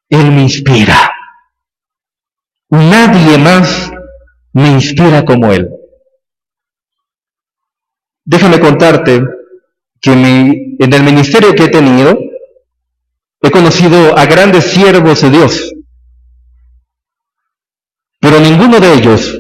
Él 0.09 0.33
me 0.33 0.43
inspira. 0.43 1.13
Nadie 2.71 3.37
más 3.37 3.93
me 4.55 4.69
inspira 4.69 5.27
como 5.27 5.53
Él. 5.53 5.69
Déjame 8.25 8.61
contarte 8.61 9.23
que 10.01 10.13
en 10.13 10.93
el 10.95 11.03
ministerio 11.03 11.55
que 11.55 11.65
he 11.65 11.69
tenido, 11.69 12.19
he 13.43 13.51
conocido 13.51 14.17
a 14.17 14.25
grandes 14.25 14.65
siervos 14.65 15.21
de 15.21 15.31
Dios, 15.31 15.73
pero 18.21 18.41
ninguno 18.41 18.81
de 18.81 18.95
ellos 18.95 19.39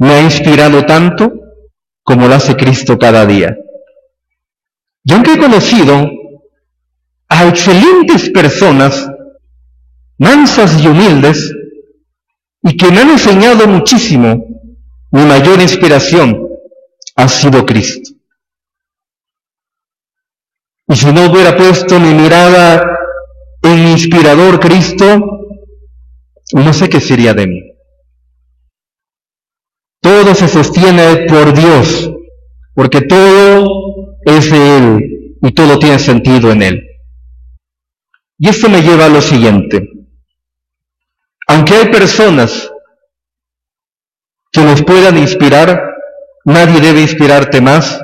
me 0.00 0.10
ha 0.10 0.22
inspirado 0.22 0.84
tanto 0.86 1.32
como 2.02 2.26
lo 2.26 2.34
hace 2.34 2.56
Cristo 2.56 2.98
cada 2.98 3.24
día. 3.24 3.56
Y 5.08 5.12
aunque 5.14 5.32
he 5.32 5.38
conocido 5.38 6.06
a 7.30 7.48
excelentes 7.48 8.28
personas, 8.28 9.08
mansas 10.18 10.78
y 10.82 10.86
humildes, 10.86 11.50
y 12.62 12.76
que 12.76 12.90
me 12.90 13.00
han 13.00 13.10
enseñado 13.10 13.66
muchísimo, 13.66 14.44
mi 15.10 15.24
mayor 15.24 15.62
inspiración 15.62 16.46
ha 17.16 17.26
sido 17.26 17.64
Cristo. 17.64 18.10
Y 20.88 20.94
si 20.94 21.10
no 21.10 21.30
hubiera 21.30 21.56
puesto 21.56 21.98
mi 21.98 22.12
mirada 22.12 22.98
en 23.62 23.84
mi 23.84 23.92
inspirador 23.92 24.60
Cristo, 24.60 25.22
no 26.52 26.72
sé 26.74 26.90
qué 26.90 27.00
sería 27.00 27.32
de 27.32 27.46
mí. 27.46 27.62
Todo 30.02 30.34
se 30.34 30.48
sostiene 30.48 31.24
por 31.26 31.54
Dios, 31.54 32.10
porque 32.74 33.00
todo 33.00 33.87
es 34.28 34.50
de 34.50 34.78
Él 34.78 35.38
y 35.42 35.52
todo 35.52 35.78
tiene 35.78 35.98
sentido 35.98 36.50
en 36.50 36.62
Él. 36.62 36.88
Y 38.38 38.48
esto 38.48 38.68
me 38.68 38.82
lleva 38.82 39.06
a 39.06 39.08
lo 39.08 39.20
siguiente. 39.20 39.88
Aunque 41.48 41.74
hay 41.74 41.88
personas 41.90 42.70
que 44.52 44.62
nos 44.62 44.82
puedan 44.82 45.18
inspirar, 45.18 45.94
nadie 46.44 46.80
debe 46.80 47.00
inspirarte 47.02 47.60
más 47.60 48.00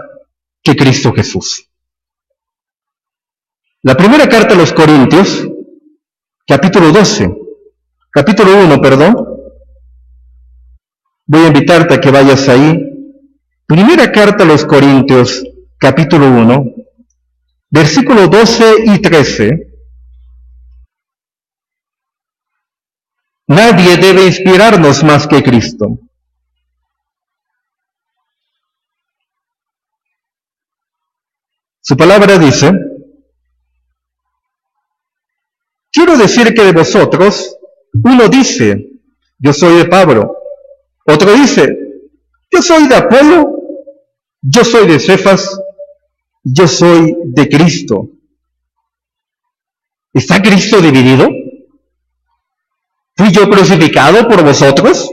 que 0.62 0.74
Cristo 0.74 1.12
Jesús. 1.12 1.68
La 3.82 3.94
primera 3.94 4.28
carta 4.28 4.54
a 4.54 4.56
los 4.56 4.72
Corintios, 4.72 5.46
capítulo 6.46 6.90
12, 6.90 7.30
capítulo 8.10 8.64
1, 8.64 8.80
perdón. 8.80 9.14
Voy 11.26 11.42
a 11.42 11.48
invitarte 11.48 11.94
a 11.94 12.00
que 12.00 12.10
vayas 12.10 12.48
ahí. 12.48 12.78
Primera 13.66 14.10
carta 14.10 14.44
a 14.44 14.46
los 14.46 14.64
Corintios, 14.64 15.44
capítulo 15.85 16.29
1, 16.29 16.64
versículo 17.68 18.27
12 18.27 18.64
y 18.87 19.03
13. 19.03 19.51
Nadie 23.49 23.99
debe 23.99 24.25
inspirarnos 24.25 25.05
más 25.05 25.27
que 25.27 25.42
Cristo. 25.42 25.99
Su 31.83 31.99
palabra 31.99 32.38
dice, 32.38 32.73
Quiero 35.92 36.16
decir 36.16 36.55
que 36.55 36.64
de 36.64 36.73
vosotros, 36.73 37.59
uno 37.92 38.29
dice, 38.29 38.88
yo 39.38 39.53
soy 39.53 39.77
de 39.77 39.85
Pablo, 39.85 40.35
otro 41.05 41.35
dice, 41.35 41.68
yo 42.51 42.62
soy 42.62 42.88
de 42.88 42.97
Apolo, 42.97 43.59
yo 44.40 44.64
soy 44.64 44.88
de 44.88 44.99
Cefas, 44.99 45.61
yo 46.44 46.68
soy 46.68 47.16
de 47.24 47.48
Cristo. 47.48 48.11
¿Está 50.12 50.40
Cristo 50.42 50.80
dividido? 50.80 51.28
¿Fui 53.16 53.33
yo 53.33 53.48
crucificado 53.48 54.28
por 54.28 54.44
vosotros? 54.44 55.11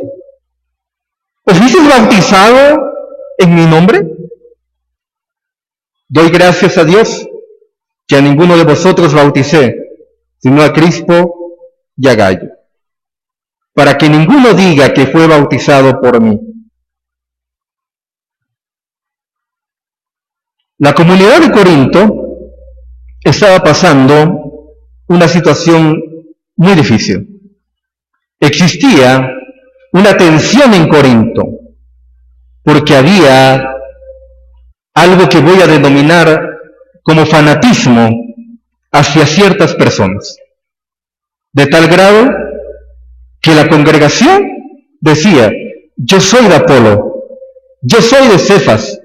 ¿Os 1.44 1.58
fuisteis 1.58 1.88
bautizado 1.88 2.84
en 3.38 3.56
mi 3.56 3.66
nombre? 3.66 4.06
Doy 6.08 6.30
gracias 6.30 6.78
a 6.78 6.84
Dios 6.84 7.26
que 8.06 8.18
a 8.18 8.22
ninguno 8.22 8.58
de 8.58 8.66
vosotros 8.66 9.14
bauticé, 9.14 9.76
sino 10.38 10.62
a 10.62 10.74
Cristo 10.74 11.34
y 11.96 12.08
a 12.10 12.16
Gallo, 12.16 12.50
para 13.74 13.98
que 13.98 14.10
ninguno 14.10 14.54
diga 14.54 14.94
que 14.94 15.08
fue 15.08 15.28
bautizado 15.28 16.02
por 16.02 16.22
mí. 16.22 16.51
La 20.82 20.96
comunidad 20.96 21.40
de 21.42 21.52
Corinto 21.52 22.40
estaba 23.24 23.60
pasando 23.60 24.74
una 25.10 25.28
situación 25.28 26.02
muy 26.56 26.74
difícil. 26.74 27.40
Existía 28.40 29.30
una 29.94 30.18
tensión 30.18 30.74
en 30.74 30.88
Corinto, 30.88 31.44
porque 32.64 32.96
había 32.96 33.76
algo 34.96 35.30
que 35.30 35.40
voy 35.40 35.62
a 35.62 35.68
denominar 35.68 36.50
como 37.04 37.28
fanatismo 37.28 38.10
hacia 38.92 39.28
ciertas 39.28 39.76
personas, 39.76 40.36
de 41.54 41.68
tal 41.68 41.88
grado 41.90 42.28
que 43.40 43.54
la 43.54 43.70
congregación 43.70 44.50
decía, 45.00 45.52
yo 45.96 46.20
soy 46.20 46.48
de 46.48 46.56
Apolo, 46.56 47.28
yo 47.84 48.02
soy 48.02 48.30
de 48.30 48.40
Cefas, 48.40 49.01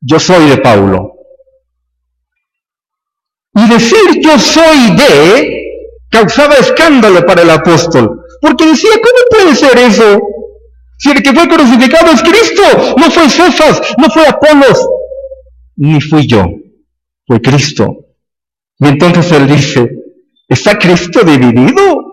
yo 0.00 0.18
soy 0.18 0.48
de 0.48 0.58
Paulo. 0.58 1.14
Y 3.54 3.68
decir 3.68 4.20
yo 4.22 4.38
soy 4.38 4.96
de 4.96 5.64
causaba 6.10 6.54
escándalo 6.54 7.24
para 7.26 7.42
el 7.42 7.50
apóstol, 7.50 8.24
porque 8.40 8.66
decía, 8.66 8.90
¿cómo 8.94 9.44
puede 9.44 9.56
ser 9.56 9.78
eso? 9.78 10.20
Si 10.98 11.10
el 11.10 11.22
que 11.22 11.32
fue 11.32 11.48
crucificado 11.48 12.10
es 12.12 12.22
Cristo, 12.22 12.62
no 12.96 13.10
fue 13.10 13.28
Cefas, 13.28 13.80
no 13.98 14.08
fue 14.10 14.26
Apolos, 14.26 14.88
ni 15.76 16.00
fui 16.00 16.26
yo, 16.26 16.46
fue 17.26 17.40
Cristo. 17.40 18.06
Y 18.78 18.88
entonces 18.88 19.30
él 19.32 19.46
dice, 19.48 19.90
¿está 20.48 20.78
Cristo 20.78 21.22
dividido? 21.22 22.04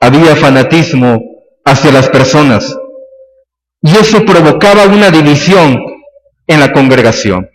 Había 0.00 0.36
fanatismo 0.36 1.20
hacia 1.64 1.90
las 1.90 2.08
personas 2.10 2.76
y 3.84 3.96
eso 3.96 4.24
provocaba 4.24 4.86
una 4.86 5.10
división 5.10 5.78
en 6.46 6.60
la 6.60 6.72
congregación. 6.72 7.46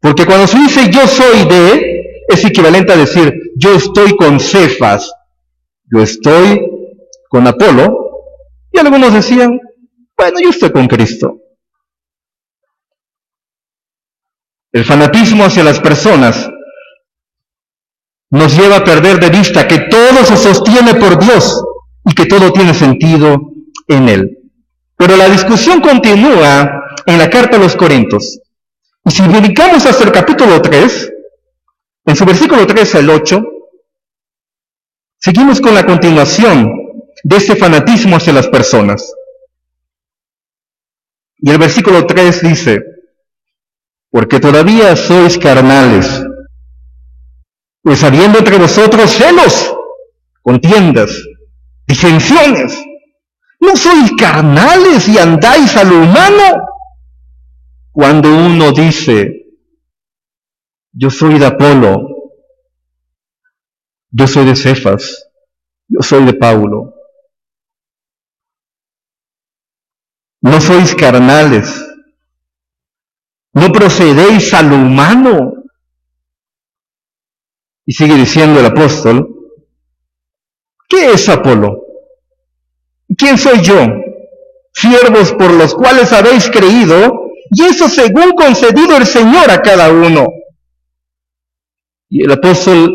Porque 0.00 0.26
cuando 0.26 0.46
se 0.46 0.58
dice 0.58 0.90
yo 0.90 1.06
soy 1.08 1.46
de, 1.48 2.02
es 2.28 2.44
equivalente 2.44 2.92
a 2.92 2.96
decir 2.96 3.34
yo 3.56 3.74
estoy 3.74 4.14
con 4.14 4.38
Cefas, 4.38 5.10
yo 5.90 6.02
estoy 6.02 6.60
con 7.30 7.46
Apolo, 7.46 8.10
y 8.70 8.78
algunos 8.78 9.14
decían, 9.14 9.58
bueno, 10.16 10.38
yo 10.42 10.50
estoy 10.50 10.70
con 10.72 10.86
Cristo. 10.88 11.38
El 14.70 14.84
fanatismo 14.84 15.44
hacia 15.44 15.64
las 15.64 15.80
personas 15.80 16.50
nos 18.30 18.54
lleva 18.54 18.76
a 18.76 18.84
perder 18.84 19.18
de 19.20 19.30
vista 19.30 19.66
que 19.66 19.78
todo 19.90 20.22
se 20.26 20.36
sostiene 20.36 20.96
por 20.96 21.18
Dios 21.18 21.64
y 22.04 22.14
que 22.14 22.26
todo 22.26 22.52
tiene 22.52 22.74
sentido 22.74 23.38
en 23.88 24.08
Él. 24.10 24.37
Pero 24.98 25.16
la 25.16 25.28
discusión 25.28 25.80
continúa 25.80 26.96
en 27.06 27.18
la 27.18 27.30
carta 27.30 27.56
a 27.56 27.60
los 27.60 27.76
Corintios. 27.76 28.40
Y 29.04 29.10
si 29.12 29.26
dedicamos 29.26 29.86
hasta 29.86 30.04
el 30.04 30.12
capítulo 30.12 30.60
3, 30.60 31.12
en 32.06 32.16
su 32.16 32.24
versículo 32.24 32.66
3 32.66 32.96
al 32.96 33.10
8, 33.10 33.42
seguimos 35.20 35.60
con 35.60 35.74
la 35.74 35.86
continuación 35.86 36.72
de 37.22 37.36
ese 37.36 37.54
fanatismo 37.54 38.16
hacia 38.16 38.32
las 38.32 38.48
personas. 38.48 39.14
Y 41.36 41.50
el 41.50 41.58
versículo 41.58 42.04
3 42.04 42.42
dice, 42.42 42.82
porque 44.10 44.40
todavía 44.40 44.96
sois 44.96 45.38
carnales, 45.38 46.24
pues 47.82 48.02
habiendo 48.02 48.40
entre 48.40 48.58
vosotros 48.58 49.12
celos, 49.12 49.72
contiendas, 50.42 51.22
disensiones, 51.86 52.76
¿no 53.60 53.76
sois 53.76 54.12
carnales 54.18 55.08
y 55.08 55.18
andáis 55.18 55.76
a 55.76 55.84
lo 55.84 56.02
humano? 56.02 56.66
Cuando 57.92 58.34
uno 58.34 58.72
dice, 58.72 59.46
yo 60.92 61.10
soy 61.10 61.38
de 61.38 61.46
Apolo, 61.46 62.00
yo 64.10 64.26
soy 64.26 64.46
de 64.46 64.56
Cefas, 64.56 65.28
yo 65.88 66.00
soy 66.02 66.24
de 66.24 66.34
Paulo, 66.34 66.94
no 70.40 70.60
sois 70.60 70.94
carnales, 70.94 71.84
no 73.52 73.72
procedéis 73.72 74.54
a 74.54 74.62
lo 74.62 74.76
humano. 74.76 75.54
Y 77.84 77.92
sigue 77.94 78.14
diciendo 78.14 78.60
el 78.60 78.66
apóstol, 78.66 79.28
¿qué 80.88 81.12
es 81.12 81.28
Apolo? 81.28 81.87
¿Quién 83.16 83.38
soy 83.38 83.60
yo? 83.62 83.76
Siervos 84.72 85.32
por 85.32 85.52
los 85.52 85.74
cuales 85.74 86.12
habéis 86.12 86.50
creído, 86.50 87.30
y 87.50 87.64
eso 87.64 87.88
según 87.88 88.32
concedido 88.32 88.96
el 88.96 89.06
Señor 89.06 89.50
a 89.50 89.62
cada 89.62 89.90
uno. 89.90 90.26
Y 92.10 92.24
el 92.24 92.32
apóstol 92.32 92.92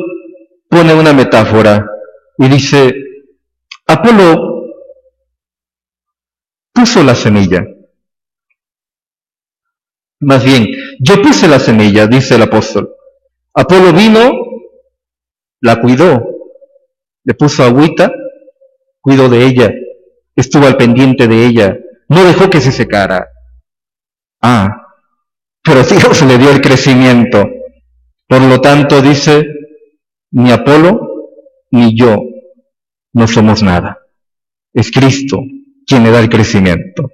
pone 0.70 0.94
una 0.94 1.14
metáfora 1.14 1.86
y 2.38 2.48
dice, 2.48 2.94
Apolo 3.88 4.72
puso 6.72 7.04
la 7.04 7.16
semilla. 7.16 7.66
Más 10.20 10.44
bien, 10.44 10.68
yo 11.00 11.22
puse 11.22 11.48
la 11.48 11.60
semilla, 11.60 12.08
dice 12.08 12.36
el 12.36 12.44
apóstol. 12.44 12.96
Apolo 13.54 13.92
vino, 13.94 14.32
la 15.60 15.82
cuidó, 15.82 16.26
le 17.24 17.34
puso 17.34 17.64
agüita, 17.64 18.12
cuidó 19.02 19.30
de 19.30 19.46
ella, 19.46 19.74
estuvo 20.36 20.66
al 20.66 20.78
pendiente 20.78 21.28
de 21.28 21.46
ella, 21.46 21.78
no 22.10 22.24
dejó 22.24 22.50
que 22.50 22.62
se 22.62 22.72
secara. 22.72 23.28
Ah, 24.42 24.70
pero 25.64 25.84
Dios 25.84 26.22
le 26.24 26.38
dio 26.38 26.52
el 26.52 26.62
crecimiento. 26.62 27.50
Por 28.28 28.42
lo 28.42 28.60
tanto, 28.60 29.02
dice, 29.02 29.46
ni 30.32 30.52
Apolo 30.52 31.10
ni 31.72 31.98
yo 31.98 32.18
no 33.14 33.28
somos 33.28 33.64
nada. 33.64 34.00
Es 34.74 34.92
Cristo 34.92 35.40
quien 35.86 36.04
le 36.04 36.12
da 36.12 36.20
el 36.20 36.30
crecimiento. 36.30 37.12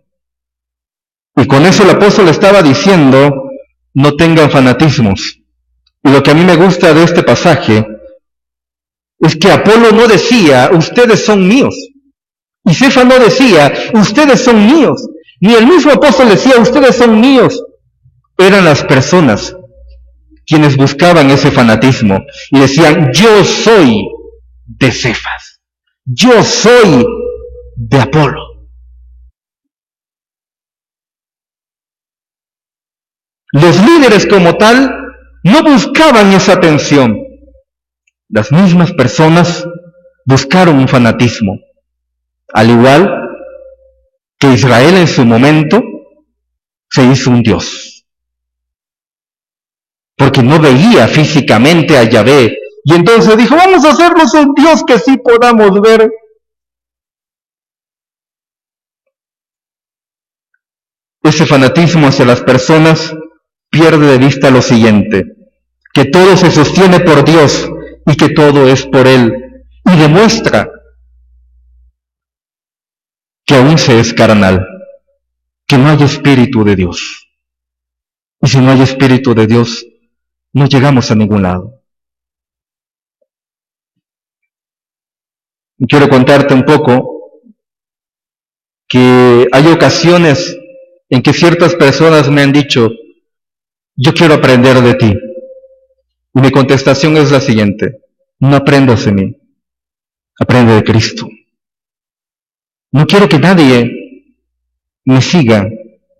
Y 1.36 1.45
con 1.47 1.65
eso 1.65 1.84
el 1.84 1.91
apóstol 1.91 2.27
estaba 2.27 2.62
diciendo, 2.62 3.49
no 3.93 4.15
tengan 4.15 4.49
fanatismos. 4.49 5.39
Y 6.03 6.10
lo 6.10 6.23
que 6.23 6.32
a 6.32 6.34
mí 6.34 6.43
me 6.43 6.55
gusta 6.55 6.93
de 6.93 7.03
este 7.03 7.23
pasaje 7.23 7.86
es 9.19 9.36
que 9.36 9.51
Apolo 9.51 9.91
no 9.91 10.08
decía, 10.08 10.69
ustedes 10.73 11.25
son 11.25 11.47
míos. 11.47 11.75
Y 12.65 12.74
Cefa 12.74 13.04
no 13.04 13.17
decía, 13.19 13.72
ustedes 13.93 14.41
son 14.43 14.65
míos. 14.65 15.08
Ni 15.41 15.54
el 15.54 15.65
mismo 15.65 15.91
apóstol 15.91 16.30
decía, 16.30 16.58
ustedes 16.60 16.95
son 16.95 17.19
míos. 17.19 17.63
Eran 18.38 18.65
las 18.65 18.84
personas 18.84 19.56
quienes 20.45 20.78
buscaban 20.78 21.30
ese 21.30 21.52
fanatismo 21.52 22.19
y 22.52 22.60
decían, 22.60 23.12
yo 23.13 23.43
soy 23.45 24.04
de 24.65 24.91
Cefas. 24.91 25.62
Yo 26.06 26.43
soy 26.43 27.06
de 27.76 28.00
Apolo. 28.00 28.41
Los 33.52 33.80
líderes 33.84 34.28
como 34.28 34.56
tal 34.58 34.91
no 35.43 35.63
buscaban 35.63 36.34
esa 36.34 36.54
atención. 36.54 37.17
Las 38.28 38.52
mismas 38.52 38.91
personas 38.93 39.67
buscaron 40.26 40.78
un 40.78 40.88
fanatismo, 40.88 41.60
al 42.53 42.69
igual 42.69 43.09
que 44.38 44.53
Israel 44.53 44.95
en 44.95 45.07
su 45.07 45.25
momento 45.25 45.83
se 46.89 47.03
hizo 47.03 47.29
un 47.29 47.43
Dios, 47.43 48.05
porque 50.15 50.41
no 50.41 50.59
veía 50.59 51.07
físicamente 51.07 51.97
a 51.97 52.03
Yahvé, 52.03 52.57
y 52.83 52.93
entonces 52.93 53.38
dijo, 53.38 53.55
vamos 53.55 53.85
a 53.85 53.91
hacernos 53.91 54.33
un 54.33 54.53
Dios 54.55 54.83
que 54.88 54.97
sí 54.97 55.17
podamos 55.17 55.79
ver. 55.81 56.09
Ese 61.21 61.45
fanatismo 61.45 62.07
hacia 62.07 62.25
las 62.25 62.41
personas 62.41 63.13
pierde 63.69 64.07
de 64.07 64.17
vista 64.17 64.49
lo 64.49 64.62
siguiente, 64.62 65.25
que 65.93 66.05
todo 66.05 66.38
se 66.38 66.49
sostiene 66.49 67.01
por 67.01 67.25
Dios 67.25 67.69
y 68.05 68.15
que 68.15 68.29
todo 68.29 68.67
es 68.67 68.85
por 68.85 69.05
Él, 69.05 69.31
y 69.85 69.97
demuestra 69.97 70.71
que 73.49 73.55
aún 73.55 73.79
se 73.79 73.99
es 73.99 74.13
carnal, 74.13 74.63
que 75.65 75.75
no 75.75 75.89
hay 75.89 76.03
espíritu 76.03 76.63
de 76.63 76.75
Dios. 76.75 77.27
Y 78.43 78.47
si 78.47 78.59
no 78.59 78.69
hay 78.69 78.81
espíritu 78.81 79.33
de 79.33 79.47
Dios, 79.47 79.88
no 80.53 80.67
llegamos 80.67 81.09
a 81.09 81.15
ningún 81.15 81.41
lado. 81.41 81.81
Quiero 85.79 86.07
contarte 86.09 86.53
un 86.53 86.63
poco 86.63 87.41
que 88.88 89.47
hay 89.51 89.65
ocasiones 89.65 90.55
en 91.09 91.23
que 91.23 91.33
ciertas 91.33 91.73
personas 91.73 92.29
me 92.29 92.43
han 92.43 92.51
dicho, 92.51 92.91
yo 93.95 94.13
quiero 94.13 94.35
aprender 94.35 94.79
de 94.79 94.93
ti. 94.93 95.17
Y 96.35 96.39
mi 96.39 96.51
contestación 96.51 97.17
es 97.17 97.31
la 97.31 97.41
siguiente, 97.41 97.97
no 98.38 98.57
aprendas 98.57 99.05
de 99.05 99.12
mí, 99.12 99.35
aprende 100.39 100.75
de 100.75 100.83
Cristo. 100.83 101.27
No 102.91 103.06
quiero 103.06 103.30
que 103.30 103.38
nadie 103.38 103.91
me 105.06 105.21
siga, 105.21 105.69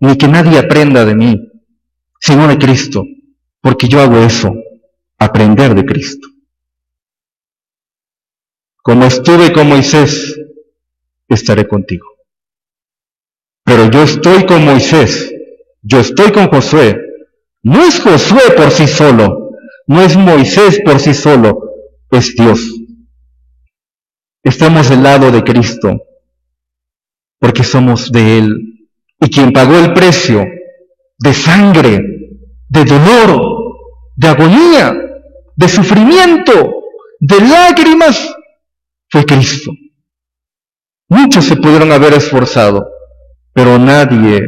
ni 0.00 0.16
que 0.16 0.28
nadie 0.28 0.58
aprenda 0.58 1.04
de 1.04 1.14
mí, 1.14 1.50
sino 2.20 2.46
de 2.46 2.58
Cristo, 2.58 3.04
porque 3.60 3.88
yo 3.88 4.00
hago 4.00 4.18
eso, 4.18 4.54
aprender 5.18 5.74
de 5.74 5.84
Cristo. 5.84 6.28
Como 8.82 9.04
estuve 9.04 9.52
con 9.52 9.68
Moisés, 9.68 10.38
estaré 11.28 11.66
contigo. 11.66 12.06
Pero 13.64 13.90
yo 13.90 14.02
estoy 14.02 14.46
con 14.46 14.64
Moisés, 14.64 15.32
yo 15.82 16.00
estoy 16.00 16.32
con 16.32 16.48
Josué, 16.48 17.00
no 17.62 17.84
es 17.84 18.00
Josué 18.00 18.52
por 18.56 18.70
sí 18.70 18.86
solo, 18.86 19.50
no 19.86 20.02
es 20.02 20.16
Moisés 20.16 20.80
por 20.84 20.98
sí 20.98 21.14
solo, 21.14 21.72
es 22.10 22.34
Dios. 22.34 22.60
Estamos 24.42 24.88
del 24.88 25.02
lado 25.02 25.30
de 25.30 25.44
Cristo, 25.44 26.00
porque 27.40 27.64
somos 27.64 28.12
de 28.12 28.38
Él. 28.38 28.88
Y 29.18 29.28
quien 29.28 29.52
pagó 29.52 29.76
el 29.76 29.92
precio 29.92 30.46
de 31.18 31.34
sangre, 31.34 32.00
de 32.68 32.84
dolor, 32.84 33.42
de 34.16 34.28
agonía, 34.28 34.94
de 35.56 35.68
sufrimiento, 35.68 36.52
de 37.18 37.40
lágrimas, 37.40 38.34
fue 39.08 39.24
Cristo. 39.26 39.72
Muchos 41.08 41.44
se 41.44 41.56
pudieron 41.56 41.90
haber 41.90 42.14
esforzado, 42.14 42.88
pero 43.52 43.78
nadie 43.78 44.46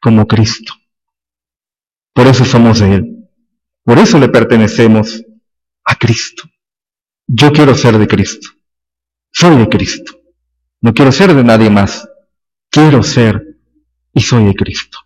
como 0.00 0.26
Cristo. 0.26 0.72
Por 2.14 2.26
eso 2.26 2.44
somos 2.44 2.80
de 2.80 2.94
Él. 2.94 3.28
Por 3.84 3.98
eso 3.98 4.18
le 4.18 4.28
pertenecemos 4.28 5.22
a 5.84 5.94
Cristo. 5.96 6.44
Yo 7.26 7.52
quiero 7.52 7.74
ser 7.74 7.98
de 7.98 8.06
Cristo. 8.06 8.48
Soy 9.30 9.56
de 9.58 9.68
Cristo. 9.68 10.23
No 10.84 10.92
quiero 10.92 11.10
ser 11.12 11.32
de 11.32 11.42
nadie 11.42 11.70
más. 11.70 12.06
Quiero 12.70 13.02
ser 13.02 13.56
y 14.12 14.20
soy 14.20 14.44
de 14.44 14.54
Cristo. 14.54 14.98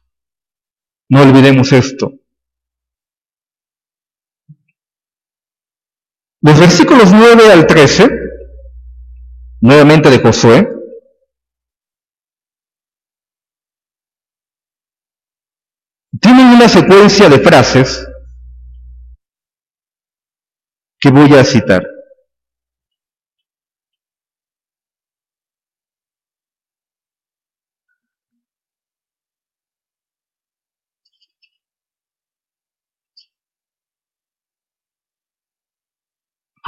No 1.09 1.23
olvidemos 1.23 1.71
esto. 1.71 2.15
Los 6.41 6.59
versículos 6.59 7.13
9 7.13 7.53
al 7.53 7.65
13, 7.65 8.11
nuevamente 9.61 10.11
de 10.11 10.19
Josué, 10.19 10.69
tienen 16.21 16.47
una 16.57 16.69
secuencia 16.69 17.29
de 17.29 17.39
frases 17.39 18.05
que 20.99 21.11
voy 21.11 21.33
a 21.35 21.45
citar. 21.45 21.98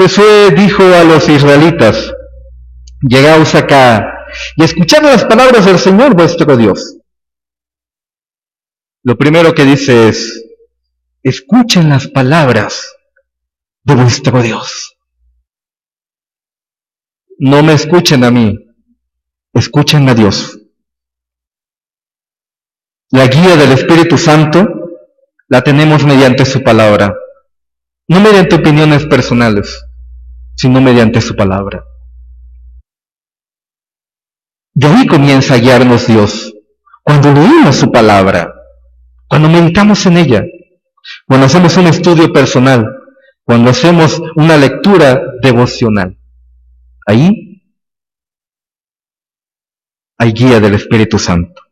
Josué 0.01 0.51
dijo 0.57 0.83
a 0.83 1.05
los 1.05 1.29
israelitas, 1.29 2.11
llegaos 3.03 3.55
acá 3.55 4.25
y 4.57 4.65
escuchad 4.65 5.03
las 5.03 5.27
palabras 5.27 5.67
del 5.67 5.79
Señor 5.79 6.15
vuestro 6.15 6.57
Dios. 6.57 6.97
Lo 9.03 9.19
primero 9.19 9.55
que 9.55 9.67
dice 9.67 10.09
es, 10.09 10.43
escuchen 11.23 11.91
las 11.91 12.09
palabras 12.09 12.95
de 13.83 13.95
vuestro 13.95 14.41
Dios. 14.41 14.97
No 17.39 17.63
me 17.63 17.75
escuchen 17.75 18.25
a 18.25 18.31
mí, 18.31 18.59
escuchen 19.53 20.09
a 20.09 20.15
Dios. 20.15 20.59
La 23.11 23.27
guía 23.27 23.55
del 23.55 23.73
Espíritu 23.73 24.17
Santo 24.17 24.67
la 25.49 25.63
tenemos 25.63 26.05
mediante 26.07 26.47
su 26.47 26.63
palabra, 26.63 27.15
no 28.09 28.21
mediante 28.21 28.57
opiniones 28.57 29.05
personales, 29.05 29.85
sino 30.61 30.79
mediante 30.79 31.23
su 31.23 31.35
palabra. 31.35 31.87
De 34.75 34.87
ahí 34.87 35.07
comienza 35.07 35.55
a 35.55 35.57
guiarnos 35.57 36.07
Dios, 36.07 36.53
cuando 37.03 37.33
leemos 37.33 37.77
su 37.77 37.91
palabra, 37.91 38.53
cuando 39.27 39.49
meditamos 39.49 40.05
en 40.05 40.19
ella, 40.19 40.45
cuando 41.27 41.47
hacemos 41.47 41.75
un 41.79 41.87
estudio 41.87 42.31
personal, 42.31 42.87
cuando 43.43 43.71
hacemos 43.71 44.21
una 44.37 44.59
lectura 44.59 45.19
devocional. 45.41 46.19
Ahí 47.07 47.63
hay 50.19 50.33
guía 50.33 50.61
del 50.61 50.75
Espíritu 50.75 51.19
Santo. 51.19 51.63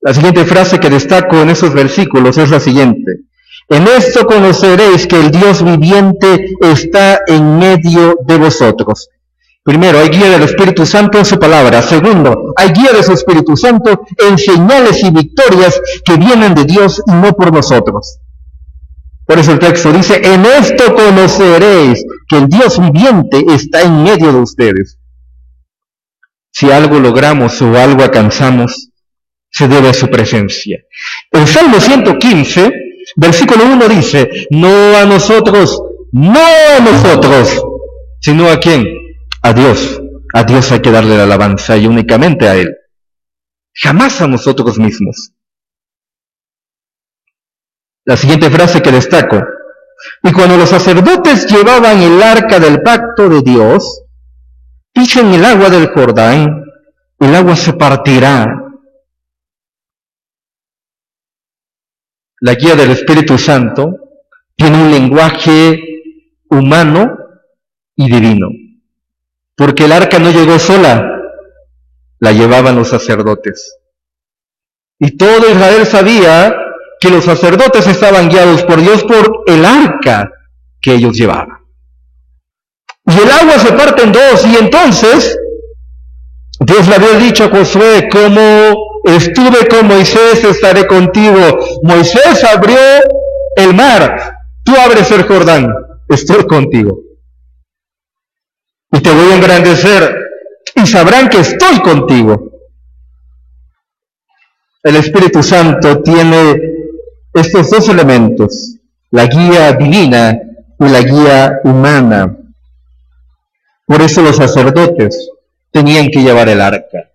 La 0.00 0.14
siguiente 0.14 0.46
frase 0.46 0.80
que 0.80 0.88
destaco 0.88 1.42
en 1.42 1.50
esos 1.50 1.74
versículos 1.74 2.38
es 2.38 2.48
la 2.48 2.58
siguiente. 2.58 3.27
En 3.68 3.86
esto 3.86 4.26
conoceréis 4.26 5.06
que 5.06 5.20
el 5.20 5.30
Dios 5.30 5.62
viviente 5.62 6.52
está 6.60 7.20
en 7.26 7.58
medio 7.58 8.16
de 8.26 8.38
vosotros. 8.38 9.08
Primero, 9.62 9.98
hay 9.98 10.08
guía 10.08 10.30
del 10.30 10.44
Espíritu 10.44 10.86
Santo 10.86 11.18
en 11.18 11.26
su 11.26 11.38
palabra. 11.38 11.82
Segundo, 11.82 12.54
hay 12.56 12.72
guía 12.72 12.92
de 12.92 13.02
su 13.02 13.12
Espíritu 13.12 13.54
Santo 13.56 14.00
en 14.16 14.38
señales 14.38 15.02
y 15.04 15.10
victorias 15.10 15.78
que 16.02 16.16
vienen 16.16 16.54
de 16.54 16.64
Dios 16.64 17.02
y 17.06 17.10
no 17.10 17.34
por 17.34 17.52
nosotros. 17.52 18.20
Por 19.26 19.38
eso 19.38 19.52
el 19.52 19.58
texto 19.58 19.92
dice, 19.92 20.22
en 20.24 20.46
esto 20.46 20.94
conoceréis 20.94 22.02
que 22.26 22.38
el 22.38 22.48
Dios 22.48 22.80
viviente 22.80 23.44
está 23.50 23.82
en 23.82 24.02
medio 24.02 24.32
de 24.32 24.38
ustedes. 24.38 24.98
Si 26.50 26.72
algo 26.72 26.98
logramos 26.98 27.60
o 27.60 27.76
algo 27.76 28.02
alcanzamos, 28.02 28.88
se 29.50 29.68
debe 29.68 29.90
a 29.90 29.94
su 29.94 30.08
presencia. 30.08 30.78
El 31.30 31.46
Salmo 31.46 31.78
115, 31.78 32.72
versículo 33.18 33.64
1 33.64 33.88
dice, 33.88 34.30
no 34.50 34.96
a 34.96 35.04
nosotros, 35.04 35.80
no 36.12 36.40
a 36.40 36.80
nosotros, 36.80 37.62
sino 38.20 38.48
a 38.48 38.58
quién? 38.58 38.86
A 39.42 39.52
Dios. 39.52 40.00
A 40.34 40.44
Dios 40.44 40.70
hay 40.72 40.80
que 40.80 40.90
darle 40.90 41.16
la 41.16 41.24
alabanza 41.24 41.76
y 41.76 41.86
únicamente 41.86 42.48
a 42.48 42.54
Él. 42.54 42.68
Jamás 43.74 44.20
a 44.20 44.28
nosotros 44.28 44.78
mismos. 44.78 45.32
La 48.04 48.16
siguiente 48.16 48.50
frase 48.50 48.82
que 48.82 48.92
destaco. 48.92 49.40
Y 50.22 50.32
cuando 50.32 50.56
los 50.56 50.68
sacerdotes 50.68 51.46
llevaban 51.46 52.00
el 52.00 52.22
arca 52.22 52.60
del 52.60 52.82
pacto 52.82 53.28
de 53.28 53.42
Dios, 53.42 54.02
pisen 54.92 55.32
el 55.34 55.44
agua 55.44 55.70
del 55.70 55.88
Jordán, 55.88 56.64
el 57.18 57.34
agua 57.34 57.56
se 57.56 57.72
partirá. 57.72 58.46
La 62.40 62.54
guía 62.54 62.76
del 62.76 62.90
Espíritu 62.90 63.36
Santo 63.38 63.94
tiene 64.54 64.82
un 64.82 64.90
lenguaje 64.90 65.80
humano 66.50 67.16
y 67.96 68.10
divino, 68.10 68.48
porque 69.56 69.84
el 69.84 69.92
arca 69.92 70.18
no 70.18 70.30
llegó 70.30 70.58
sola, 70.58 71.04
la 72.20 72.32
llevaban 72.32 72.76
los 72.76 72.88
sacerdotes. 72.88 73.76
Y 74.98 75.16
todo 75.16 75.50
Israel 75.50 75.86
sabía 75.86 76.54
que 77.00 77.10
los 77.10 77.24
sacerdotes 77.24 77.86
estaban 77.86 78.28
guiados 78.28 78.62
por 78.64 78.80
Dios 78.80 79.04
por 79.04 79.44
el 79.46 79.64
arca 79.64 80.30
que 80.80 80.94
ellos 80.94 81.16
llevaban. 81.16 81.58
Y 83.06 83.18
el 83.18 83.30
agua 83.30 83.58
se 83.58 83.72
parte 83.72 84.02
en 84.02 84.12
dos 84.12 84.46
y 84.46 84.56
entonces 84.56 85.38
Dios 86.60 86.88
le 86.88 86.94
había 86.96 87.18
dicho 87.18 87.44
a 87.44 87.48
Josué, 87.48 88.08
como 88.10 88.87
estuve 89.04 89.66
con 89.68 89.86
Moisés, 89.86 90.42
estaré 90.44 90.86
contigo. 90.86 91.40
Moisés 91.82 92.44
abrió 92.44 92.78
el 93.56 93.74
mar, 93.74 94.36
tú 94.64 94.74
abres 94.76 95.10
el 95.10 95.22
Jordán, 95.22 95.72
estoy 96.08 96.46
contigo. 96.46 97.00
Y 98.92 99.00
te 99.00 99.10
voy 99.10 99.32
a 99.32 99.36
engrandecer 99.36 100.16
y 100.74 100.86
sabrán 100.86 101.28
que 101.28 101.40
estoy 101.40 101.80
contigo. 101.80 102.52
El 104.82 104.96
Espíritu 104.96 105.42
Santo 105.42 106.02
tiene 106.02 106.60
estos 107.34 107.70
dos 107.70 107.88
elementos, 107.88 108.76
la 109.10 109.26
guía 109.26 109.72
divina 109.72 110.38
y 110.78 110.88
la 110.88 111.00
guía 111.02 111.60
humana. 111.64 112.36
Por 113.86 114.02
eso 114.02 114.22
los 114.22 114.36
sacerdotes 114.36 115.30
tenían 115.70 116.08
que 116.08 116.22
llevar 116.22 116.48
el 116.48 116.60
arca. 116.60 117.07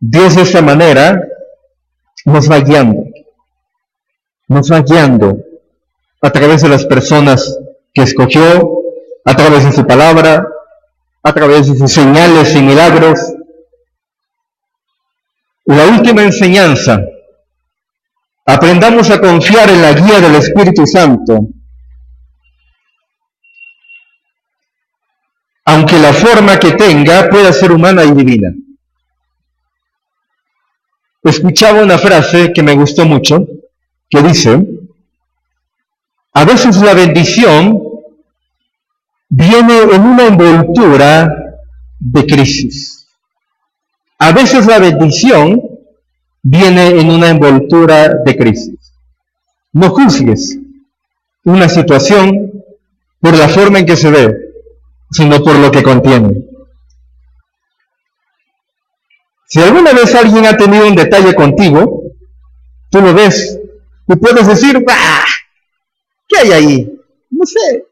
Dios 0.00 0.36
de 0.36 0.42
esta 0.42 0.62
manera 0.62 1.20
nos 2.24 2.50
va 2.50 2.58
guiando, 2.60 3.04
nos 4.48 4.70
va 4.70 4.80
guiando 4.80 5.38
a 6.20 6.30
través 6.30 6.62
de 6.62 6.68
las 6.68 6.84
personas 6.86 7.58
que 7.92 8.02
escogió, 8.02 8.82
a 9.24 9.36
través 9.36 9.64
de 9.64 9.72
su 9.72 9.86
palabra, 9.86 10.46
a 11.22 11.32
través 11.32 11.68
de 11.68 11.76
sus 11.78 11.92
señales 11.92 12.54
y 12.54 12.62
milagros. 12.62 13.20
La 15.64 15.86
última 15.86 16.22
enseñanza 16.22 17.00
Aprendamos 18.50 19.10
a 19.10 19.20
confiar 19.20 19.68
en 19.68 19.82
la 19.82 19.92
guía 19.92 20.22
del 20.22 20.36
Espíritu 20.36 20.86
Santo. 20.86 21.48
Aunque 25.66 25.98
la 25.98 26.14
forma 26.14 26.58
que 26.58 26.72
tenga 26.72 27.28
pueda 27.28 27.52
ser 27.52 27.72
humana 27.72 28.04
y 28.04 28.12
divina. 28.12 28.48
Escuchaba 31.22 31.82
una 31.82 31.98
frase 31.98 32.52
que 32.52 32.62
me 32.62 32.74
gustó 32.74 33.04
mucho, 33.04 33.46
que 34.08 34.22
dice, 34.22 34.66
a 36.32 36.44
veces 36.44 36.76
la 36.80 36.94
bendición 36.94 37.82
viene 39.28 39.82
en 39.92 40.02
una 40.02 40.26
envoltura 40.26 41.28
de 41.98 42.26
crisis. 42.26 43.06
A 44.18 44.32
veces 44.32 44.66
la 44.66 44.78
bendición 44.78 45.60
viene 46.42 47.00
en 47.00 47.10
una 47.10 47.30
envoltura 47.30 48.08
de 48.24 48.36
crisis. 48.36 48.92
No 49.72 49.90
juzgues 49.90 50.58
una 51.44 51.68
situación 51.68 52.52
por 53.20 53.36
la 53.36 53.48
forma 53.48 53.80
en 53.80 53.86
que 53.86 53.96
se 53.96 54.10
ve, 54.10 54.34
sino 55.10 55.42
por 55.42 55.56
lo 55.56 55.70
que 55.70 55.82
contiene. 55.82 56.47
Si 59.48 59.60
alguna 59.60 59.94
vez 59.94 60.14
alguien 60.14 60.44
ha 60.44 60.56
tenido 60.56 60.86
un 60.86 60.94
detalle 60.94 61.34
contigo, 61.34 62.02
tú 62.90 63.00
lo 63.00 63.14
ves 63.14 63.58
y 64.06 64.16
puedes 64.16 64.46
decir, 64.46 64.84
¡bah! 64.84 65.24
¿Qué 66.28 66.38
hay 66.38 66.52
ahí? 66.52 67.00
No 67.30 67.46
sé. 67.46 67.86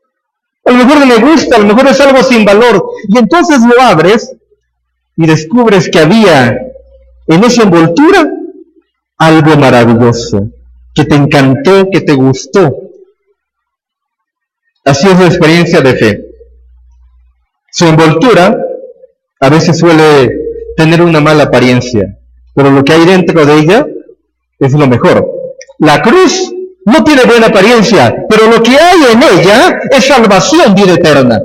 A 0.67 0.73
lo 0.73 0.85
mejor 0.85 0.99
no 0.99 1.07
me 1.07 1.17
gusta, 1.17 1.57
a 1.57 1.59
lo 1.59 1.67
mejor 1.67 1.87
es 1.87 2.01
algo 2.01 2.23
sin 2.23 2.45
valor. 2.45 2.85
Y 3.09 3.17
entonces 3.17 3.61
lo 3.63 3.81
abres 3.81 4.37
y 5.17 5.27
descubres 5.27 5.89
que 5.91 6.01
había 6.01 6.59
en 7.27 7.45
esa 7.45 7.63
envoltura 7.63 8.31
algo 9.17 9.57
maravilloso, 9.57 10.51
que 10.95 11.07
te 11.07 11.15
encantó, 11.15 11.89
que 11.91 12.03
te 12.03 12.13
gustó. 12.13 12.83
Así 14.85 15.09
es 15.09 15.19
la 15.19 15.27
experiencia 15.27 15.81
de 15.81 15.95
fe. 15.95 16.25
Su 17.73 17.87
envoltura 17.87 18.59
a 19.41 19.49
veces 19.49 19.79
suele 19.79 20.46
tener 20.77 21.03
una 21.03 21.21
mala 21.21 21.45
apariencia, 21.45 22.19
pero 22.55 22.71
lo 22.71 22.85
que 22.85 22.93
hay 22.93 23.05
dentro 23.05 23.45
de 23.45 23.59
ella 23.59 23.87
es 24.59 24.73
lo 24.73 24.87
mejor. 24.87 25.27
La 25.79 26.03
cruz 26.03 26.53
no 26.85 27.03
tiene 27.03 27.25
buena 27.25 27.49
apariencia, 27.49 28.15
pero 28.29 28.51
lo 28.51 28.63
que 28.63 28.79
hay 28.79 28.99
en 29.13 29.23
ella 29.23 29.81
es 29.91 30.07
salvación, 30.07 30.75
vida 30.75 30.95
eterna. 30.95 31.41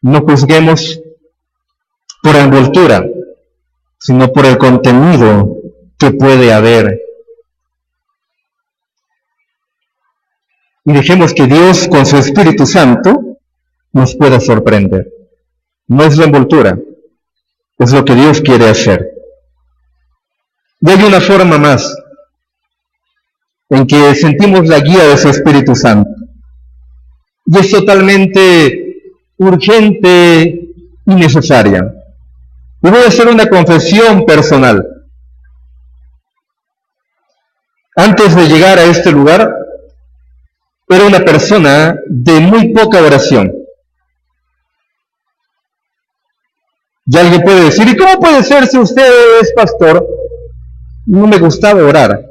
No 0.00 0.20
juzguemos 0.22 1.00
por 2.22 2.36
envoltura, 2.36 3.04
sino 3.98 4.32
por 4.32 4.46
el 4.46 4.58
contenido 4.58 5.56
que 5.98 6.10
puede 6.12 6.52
haber. 6.52 7.00
Y 10.86 10.92
dejemos 10.92 11.32
que 11.32 11.46
Dios 11.46 11.88
con 11.88 12.04
su 12.04 12.16
Espíritu 12.16 12.66
Santo 12.66 13.38
nos 13.92 14.14
pueda 14.16 14.40
sorprender. 14.40 15.10
No 15.86 16.04
es 16.04 16.16
la 16.16 16.24
envoltura, 16.24 16.78
es 17.78 17.92
lo 17.92 18.04
que 18.04 18.14
Dios 18.14 18.40
quiere 18.40 18.68
hacer. 18.68 19.10
Y 20.80 20.90
una 20.90 21.20
forma 21.20 21.58
más 21.58 21.96
en 23.70 23.86
que 23.86 24.14
sentimos 24.14 24.66
la 24.68 24.80
guía 24.80 25.04
de 25.04 25.16
su 25.16 25.28
Espíritu 25.28 25.74
Santo. 25.74 26.10
Y 27.46 27.58
es 27.58 27.70
totalmente 27.70 29.12
urgente 29.38 30.70
y 31.06 31.14
necesaria. 31.14 31.92
Y 32.82 32.90
voy 32.90 33.02
a 33.02 33.08
hacer 33.08 33.28
una 33.28 33.46
confesión 33.48 34.24
personal. 34.26 34.86
Antes 37.96 38.34
de 38.34 38.48
llegar 38.48 38.78
a 38.78 38.84
este 38.84 39.10
lugar, 39.10 39.54
era 40.88 41.06
una 41.06 41.20
persona 41.20 41.98
de 42.06 42.40
muy 42.40 42.72
poca 42.72 43.00
oración. 43.00 43.52
Y 47.06 47.18
alguien 47.18 47.42
puede 47.42 47.64
decir, 47.64 47.86
¿y 47.86 47.96
cómo 47.96 48.18
puede 48.18 48.42
ser 48.42 48.66
si 48.66 48.78
usted 48.78 49.40
es 49.40 49.52
pastor? 49.54 50.06
No 51.06 51.26
me 51.26 51.38
gustaba 51.38 51.82
orar. 51.82 52.24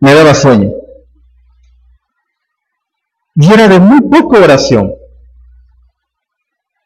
Me 0.00 0.14
daba 0.14 0.34
sueño. 0.34 0.70
Y 3.34 3.52
era 3.52 3.68
de 3.68 3.80
muy 3.80 4.00
poca 4.02 4.38
oración. 4.38 4.94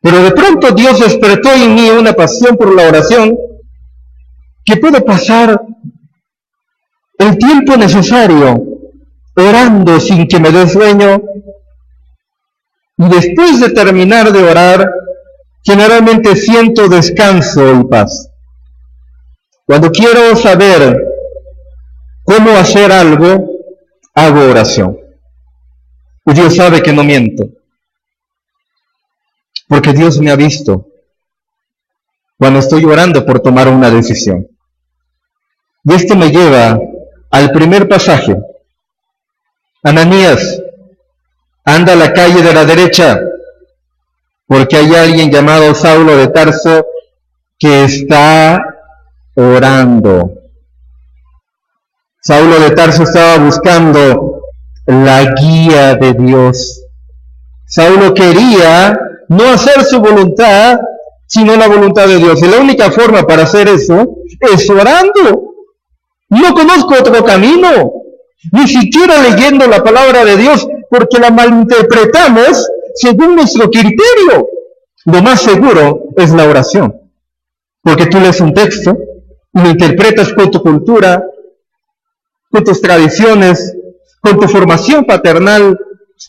Pero 0.00 0.22
de 0.22 0.30
pronto 0.32 0.72
Dios 0.72 0.98
despertó 0.98 1.52
en 1.52 1.74
mí 1.74 1.90
una 1.90 2.14
pasión 2.14 2.56
por 2.56 2.74
la 2.74 2.88
oración 2.88 3.36
que 4.64 4.76
puedo 4.78 5.04
pasar 5.04 5.60
el 7.18 7.36
tiempo 7.36 7.76
necesario 7.76 8.64
orando 9.36 10.00
sin 10.00 10.26
que 10.26 10.40
me 10.40 10.50
dé 10.50 10.66
sueño 10.68 11.22
y 12.96 13.08
después 13.08 13.60
de 13.60 13.70
terminar 13.70 14.32
de 14.32 14.42
orar 14.42 14.90
generalmente 15.64 16.36
siento 16.36 16.88
descanso 16.88 17.80
y 17.80 17.84
paz. 17.84 18.30
Cuando 19.64 19.90
quiero 19.90 20.34
saber 20.36 20.96
cómo 22.24 22.50
hacer 22.52 22.90
algo, 22.90 23.48
hago 24.14 24.40
oración. 24.50 24.98
Y 26.26 26.32
Dios 26.32 26.56
sabe 26.56 26.82
que 26.82 26.92
no 26.92 27.04
miento. 27.04 27.48
Porque 29.68 29.92
Dios 29.92 30.18
me 30.20 30.30
ha 30.30 30.36
visto 30.36 30.86
cuando 32.36 32.58
estoy 32.58 32.84
orando 32.84 33.24
por 33.24 33.40
tomar 33.40 33.68
una 33.68 33.90
decisión. 33.90 34.48
Y 35.84 35.94
esto 35.94 36.16
me 36.16 36.30
lleva 36.30 36.78
al 37.30 37.52
primer 37.52 37.88
pasaje. 37.88 38.34
Ananías, 39.82 40.60
anda 41.64 41.92
a 41.92 41.96
la 41.96 42.12
calle 42.12 42.42
de 42.42 42.52
la 42.52 42.64
derecha 42.64 43.20
porque 44.50 44.78
hay 44.78 44.92
alguien 44.96 45.30
llamado 45.30 45.72
Saulo 45.76 46.16
de 46.16 46.26
Tarso 46.26 46.84
que 47.56 47.84
está 47.84 48.60
orando. 49.36 50.32
Saulo 52.20 52.58
de 52.58 52.72
Tarso 52.72 53.04
estaba 53.04 53.38
buscando 53.38 54.42
la 54.86 55.34
guía 55.34 55.94
de 55.94 56.14
Dios. 56.14 56.82
Saulo 57.64 58.12
quería 58.12 58.98
no 59.28 59.50
hacer 59.50 59.84
su 59.84 60.00
voluntad, 60.00 60.80
sino 61.28 61.54
la 61.54 61.68
voluntad 61.68 62.08
de 62.08 62.16
Dios. 62.16 62.42
Y 62.42 62.48
la 62.48 62.58
única 62.58 62.90
forma 62.90 63.22
para 63.22 63.44
hacer 63.44 63.68
eso 63.68 64.16
es 64.40 64.68
orando. 64.68 65.54
No 66.28 66.54
conozco 66.54 66.94
otro 66.98 67.24
camino, 67.24 67.92
ni 68.50 68.66
siquiera 68.66 69.22
leyendo 69.22 69.68
la 69.68 69.80
palabra 69.80 70.24
de 70.24 70.36
Dios, 70.36 70.66
porque 70.90 71.20
la 71.20 71.30
malinterpretamos 71.30 72.68
según 72.94 73.36
nuestro 73.36 73.70
criterio. 73.70 74.48
Lo 75.06 75.22
más 75.22 75.40
seguro 75.40 76.08
es 76.16 76.30
la 76.32 76.44
oración, 76.44 76.94
porque 77.82 78.06
tú 78.06 78.20
lees 78.20 78.40
un 78.40 78.52
texto 78.52 78.96
lo 79.52 79.68
interpretas 79.68 80.32
con 80.32 80.50
tu 80.50 80.62
cultura, 80.62 81.24
con 82.50 82.64
tus 82.64 82.80
tradiciones, 82.80 83.76
con 84.20 84.38
tu 84.38 84.48
formación 84.48 85.04
paternal, 85.04 85.78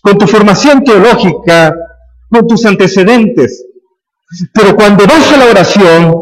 con 0.01 0.17
tu 0.17 0.27
formación 0.27 0.83
teológica, 0.83 1.75
con 2.29 2.47
tus 2.47 2.65
antecedentes. 2.65 3.65
Pero 4.53 4.75
cuando 4.75 5.05
vas 5.05 5.31
a 5.31 5.37
la 5.37 5.45
oración 5.45 6.15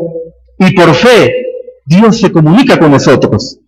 y 0.57 0.73
por 0.73 0.93
fe, 0.95 1.31
Dios 1.85 2.19
se 2.19 2.31
comunica 2.31 2.77
con 2.77 2.91
nosotros. 2.91 3.59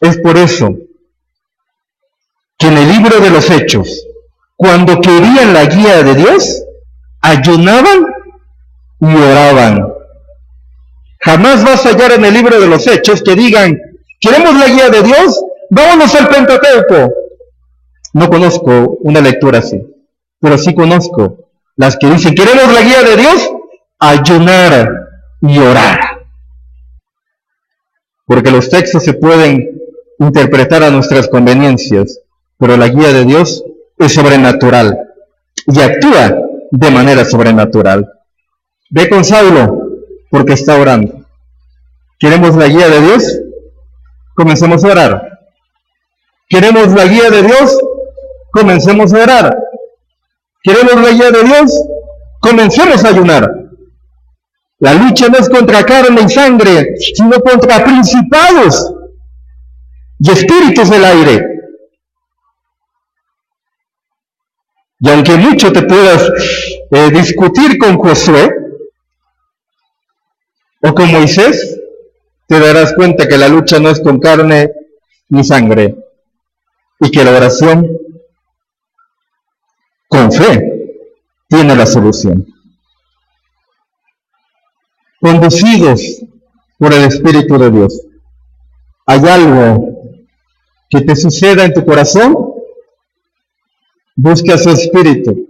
Es 0.00 0.18
por 0.18 0.36
eso 0.36 0.68
en 2.66 2.78
el 2.78 2.88
libro 2.88 3.20
de 3.20 3.30
los 3.30 3.50
Hechos, 3.50 4.06
cuando 4.56 5.00
querían 5.00 5.52
la 5.52 5.66
guía 5.66 6.02
de 6.02 6.14
Dios, 6.14 6.64
ayunaban 7.20 8.06
y 9.00 9.14
oraban. 9.14 9.92
Jamás 11.20 11.64
vas 11.64 11.84
a 11.84 11.90
hallar 11.90 12.12
en 12.12 12.24
el 12.24 12.34
libro 12.34 12.60
de 12.60 12.66
los 12.66 12.86
Hechos 12.86 13.22
que 13.22 13.34
digan, 13.34 13.78
queremos 14.20 14.54
la 14.58 14.66
guía 14.66 14.90
de 14.90 15.02
Dios, 15.02 15.42
vámonos 15.70 16.14
al 16.14 16.28
Pentateuco. 16.28 17.12
No 18.12 18.30
conozco 18.30 18.98
una 19.00 19.20
lectura 19.20 19.58
así, 19.58 19.82
pero 20.40 20.56
sí 20.56 20.74
conozco 20.74 21.50
las 21.76 21.96
que 21.96 22.08
dicen, 22.08 22.34
queremos 22.34 22.72
la 22.72 22.82
guía 22.82 23.02
de 23.02 23.16
Dios, 23.16 23.50
ayunar 23.98 25.08
y 25.40 25.58
orar. 25.58 26.26
Porque 28.26 28.50
los 28.50 28.70
textos 28.70 29.02
se 29.02 29.14
pueden 29.14 29.80
interpretar 30.18 30.82
a 30.82 30.90
nuestras 30.90 31.28
conveniencias, 31.28 32.20
pero 32.58 32.76
la 32.76 32.88
guía 32.88 33.12
de 33.12 33.24
Dios 33.24 33.64
es 33.98 34.14
sobrenatural 34.14 34.98
y 35.66 35.80
actúa 35.80 36.36
de 36.70 36.90
manera 36.90 37.24
sobrenatural. 37.24 38.10
Ve 38.90 39.08
con 39.08 39.24
Saulo 39.24 39.88
porque 40.30 40.54
está 40.54 40.76
orando. 40.76 41.24
¿Queremos 42.18 42.56
la 42.56 42.66
guía 42.66 42.88
de 42.88 43.00
Dios? 43.00 43.40
Comencemos 44.34 44.84
a 44.84 44.88
orar. 44.88 45.38
¿Queremos 46.48 46.92
la 46.92 47.04
guía 47.04 47.30
de 47.30 47.42
Dios? 47.42 47.78
Comencemos 48.50 49.12
a 49.12 49.22
orar. 49.22 49.58
¿Queremos 50.62 50.94
la 51.02 51.10
guía 51.10 51.30
de 51.30 51.44
Dios? 51.44 51.84
Comencemos 52.40 53.04
a 53.04 53.08
ayunar. 53.08 53.50
La 54.78 54.94
lucha 54.94 55.28
no 55.28 55.38
es 55.38 55.48
contra 55.48 55.84
carne 55.84 56.22
y 56.22 56.28
sangre, 56.28 56.94
sino 57.14 57.40
contra 57.40 57.84
principados 57.84 58.92
y 60.18 60.30
espíritus 60.30 60.90
del 60.90 61.04
aire. 61.04 61.53
Y 65.04 65.10
aunque 65.10 65.36
mucho 65.36 65.70
te 65.70 65.82
puedas 65.82 66.30
eh, 66.90 67.10
discutir 67.10 67.76
con 67.76 67.98
Josué 67.98 68.50
o 70.80 70.94
con 70.94 71.12
Moisés, 71.12 71.78
te 72.46 72.58
darás 72.58 72.94
cuenta 72.94 73.28
que 73.28 73.36
la 73.36 73.48
lucha 73.48 73.78
no 73.78 73.90
es 73.90 74.00
con 74.00 74.18
carne 74.18 74.72
ni 75.28 75.44
sangre 75.44 75.94
y 77.00 77.10
que 77.10 77.22
la 77.22 77.32
oración 77.36 77.86
con 80.08 80.32
fe 80.32 80.96
tiene 81.48 81.76
la 81.76 81.84
solución. 81.84 82.46
Conducidos 85.20 86.00
por 86.78 86.94
el 86.94 87.04
Espíritu 87.04 87.58
de 87.58 87.70
Dios. 87.70 88.00
¿Hay 89.04 89.20
algo 89.26 89.86
que 90.88 91.02
te 91.02 91.14
suceda 91.14 91.66
en 91.66 91.74
tu 91.74 91.84
corazón? 91.84 92.43
Busca 94.16 94.56
su 94.56 94.70
espíritu. 94.70 95.48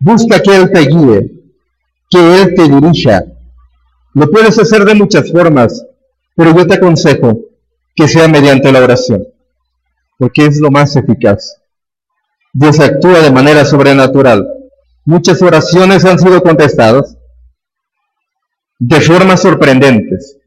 Busca 0.00 0.40
que 0.40 0.56
Él 0.56 0.70
te 0.72 0.80
guíe, 0.80 1.30
que 2.08 2.42
Él 2.42 2.54
te 2.54 2.68
dirija. 2.68 3.24
Lo 4.14 4.30
puedes 4.30 4.58
hacer 4.58 4.86
de 4.86 4.94
muchas 4.94 5.30
formas, 5.30 5.84
pero 6.34 6.56
yo 6.56 6.66
te 6.66 6.74
aconsejo 6.74 7.38
que 7.94 8.08
sea 8.08 8.28
mediante 8.28 8.72
la 8.72 8.80
oración, 8.80 9.24
porque 10.18 10.46
es 10.46 10.58
lo 10.58 10.70
más 10.70 10.96
eficaz. 10.96 11.58
Dios 12.54 12.80
actúa 12.80 13.20
de 13.20 13.30
manera 13.30 13.66
sobrenatural. 13.66 14.48
Muchas 15.04 15.42
oraciones 15.42 16.06
han 16.06 16.18
sido 16.18 16.42
contestadas 16.42 17.18
de 18.78 19.00
formas 19.02 19.42
sorprendentes. 19.42 20.38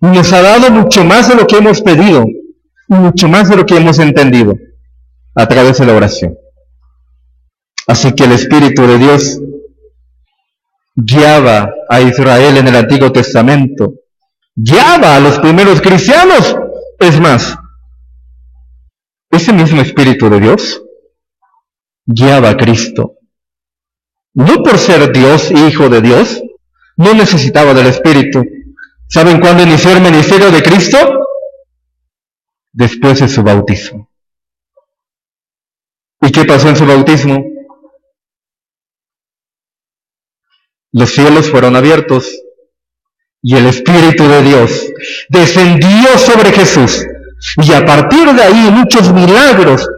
Y 0.00 0.06
nos 0.06 0.32
ha 0.32 0.40
dado 0.40 0.70
mucho 0.70 1.04
más 1.04 1.28
de 1.28 1.34
lo 1.34 1.46
que 1.46 1.58
hemos 1.58 1.82
pedido, 1.82 2.24
y 2.24 2.94
mucho 2.94 3.28
más 3.28 3.50
de 3.50 3.56
lo 3.56 3.66
que 3.66 3.76
hemos 3.76 3.98
entendido 3.98 4.54
a 5.40 5.48
través 5.48 5.78
de 5.78 5.86
la 5.86 5.94
oración. 5.94 6.36
Así 7.86 8.12
que 8.12 8.24
el 8.24 8.32
Espíritu 8.32 8.82
de 8.82 8.98
Dios 8.98 9.40
guiaba 10.94 11.72
a 11.88 12.00
Israel 12.02 12.58
en 12.58 12.68
el 12.68 12.76
Antiguo 12.76 13.10
Testamento, 13.10 13.94
guiaba 14.54 15.16
a 15.16 15.20
los 15.20 15.38
primeros 15.38 15.80
cristianos. 15.80 16.54
Es 16.98 17.18
más, 17.18 17.56
ese 19.30 19.54
mismo 19.54 19.80
Espíritu 19.80 20.28
de 20.28 20.40
Dios 20.40 20.82
guiaba 22.04 22.50
a 22.50 22.56
Cristo. 22.58 23.14
No 24.34 24.62
por 24.62 24.76
ser 24.76 25.10
Dios, 25.10 25.50
hijo 25.50 25.88
de 25.88 26.02
Dios, 26.02 26.42
no 26.96 27.14
necesitaba 27.14 27.72
del 27.72 27.86
Espíritu. 27.86 28.44
¿Saben 29.08 29.40
cuándo 29.40 29.62
inició 29.62 29.92
el 29.92 30.02
ministerio 30.02 30.50
de 30.50 30.62
Cristo? 30.62 30.98
Después 32.72 33.20
de 33.20 33.28
su 33.28 33.42
bautismo. 33.42 34.09
¿Y 36.22 36.30
qué 36.30 36.44
pasó 36.44 36.68
en 36.68 36.76
su 36.76 36.86
bautismo? 36.86 37.44
Los 40.92 41.10
cielos 41.10 41.50
fueron 41.50 41.76
abiertos 41.76 42.30
y 43.42 43.56
el 43.56 43.66
Espíritu 43.66 44.24
de 44.28 44.42
Dios 44.42 44.92
descendió 45.28 46.18
sobre 46.18 46.52
Jesús. 46.52 47.06
Y 47.56 47.72
a 47.72 47.86
partir 47.86 48.32
de 48.32 48.42
ahí 48.42 48.70
muchos 48.70 49.12
milagros, 49.12 49.88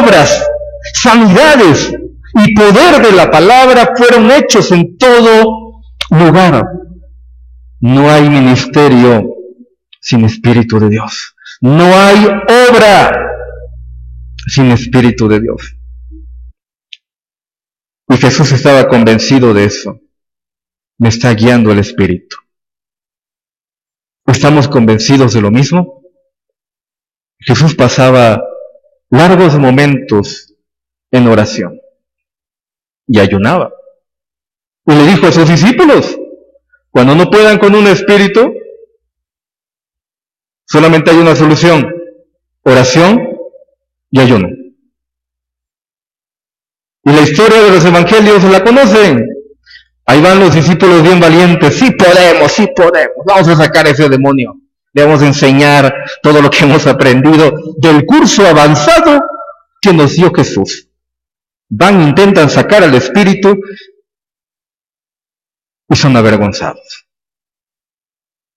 obras, 0.00 0.46
sanidades 0.94 1.92
y 2.34 2.54
poder 2.54 3.02
de 3.02 3.12
la 3.12 3.30
palabra 3.30 3.92
fueron 3.96 4.30
hechos 4.30 4.70
en 4.70 4.96
todo 4.98 5.82
lugar. 6.10 6.64
No 7.80 8.08
hay 8.08 8.28
ministerio 8.28 9.24
sin 10.00 10.24
Espíritu 10.24 10.78
de 10.78 10.90
Dios. 10.90 11.34
No 11.60 11.84
hay 11.84 12.26
obra 12.70 13.31
sin 14.46 14.70
Espíritu 14.70 15.28
de 15.28 15.40
Dios. 15.40 15.76
Y 18.08 18.16
Jesús 18.16 18.52
estaba 18.52 18.88
convencido 18.88 19.54
de 19.54 19.64
eso. 19.64 20.00
Me 20.98 21.08
está 21.08 21.32
guiando 21.34 21.72
el 21.72 21.78
Espíritu. 21.78 22.36
¿Estamos 24.26 24.68
convencidos 24.68 25.34
de 25.34 25.40
lo 25.40 25.50
mismo? 25.50 26.02
Jesús 27.38 27.74
pasaba 27.74 28.42
largos 29.10 29.58
momentos 29.58 30.54
en 31.10 31.26
oración 31.26 31.80
y 33.06 33.18
ayunaba. 33.18 33.72
Y 34.86 34.92
le 34.92 35.06
dijo 35.06 35.26
a 35.26 35.32
sus 35.32 35.48
discípulos, 35.48 36.18
cuando 36.90 37.14
no 37.14 37.30
puedan 37.30 37.58
con 37.58 37.74
un 37.74 37.86
espíritu, 37.86 38.54
solamente 40.66 41.10
hay 41.10 41.18
una 41.18 41.34
solución, 41.34 41.92
oración 42.62 43.31
y 44.12 44.20
ayuno. 44.20 44.48
Y 47.04 47.10
la 47.10 47.22
historia 47.22 47.60
de 47.62 47.70
los 47.70 47.84
evangelios 47.84 48.44
la 48.44 48.62
conocen. 48.62 49.26
Ahí 50.06 50.20
van 50.20 50.38
los 50.38 50.54
discípulos 50.54 51.02
bien 51.02 51.18
valientes. 51.18 51.76
Sí 51.78 51.90
podemos, 51.92 52.52
sí 52.52 52.68
podemos. 52.76 53.16
Vamos 53.26 53.48
a 53.48 53.56
sacar 53.56 53.88
ese 53.88 54.08
demonio. 54.08 54.54
Le 54.92 55.04
vamos 55.04 55.22
a 55.22 55.26
enseñar 55.26 55.92
todo 56.22 56.42
lo 56.42 56.50
que 56.50 56.64
hemos 56.64 56.86
aprendido 56.86 57.52
del 57.78 58.04
curso 58.04 58.46
avanzado 58.46 59.20
que 59.80 59.92
nos 59.92 60.14
dio 60.14 60.32
Jesús. 60.32 60.88
Van, 61.70 62.02
intentan 62.02 62.50
sacar 62.50 62.84
al 62.84 62.94
espíritu 62.94 63.58
y 65.88 65.96
son 65.96 66.14
avergonzados. 66.16 67.06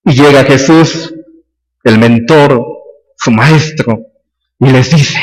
Y 0.03 0.13
llega 0.13 0.43
Jesús, 0.43 1.13
el 1.83 1.97
mentor, 1.97 2.61
su 3.15 3.31
maestro, 3.31 4.01
y 4.59 4.69
les 4.69 4.91
dice 4.91 5.19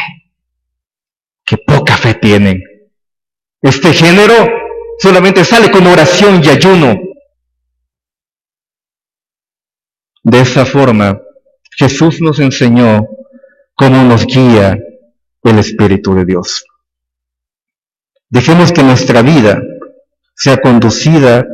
que 1.53 1.59
poca 1.59 1.98
fe 1.98 2.14
tienen. 2.14 2.62
Este 3.61 3.92
género 3.92 4.34
solamente 4.98 5.44
sale 5.44 5.70
con 5.70 5.86
oración 5.86 6.42
y 6.42 6.48
ayuno. 6.48 6.98
De 10.22 10.40
esa 10.40 10.64
forma, 10.64 11.20
Jesús 11.76 12.22
nos 12.22 12.40
enseñó 12.40 13.07
cómo 13.74 14.03
nos 14.03 14.24
guía 14.24 14.78
el 15.42 15.59
Espíritu 15.59 16.14
de 16.14 16.24
Dios. 16.24 16.64
Dejemos 18.30 18.72
que 18.72 18.82
nuestra 18.82 19.20
vida 19.20 19.62
sea 20.34 20.57
conducida 20.57 21.46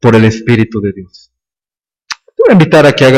por 0.00 0.16
el 0.16 0.24
Espíritu 0.24 0.80
de 0.80 0.92
Dios. 0.94 1.30
Te 2.08 2.44
voy 2.44 2.48
a 2.48 2.52
invitar 2.52 2.86
a 2.86 2.92
que 2.92 3.04
hagas 3.04 3.12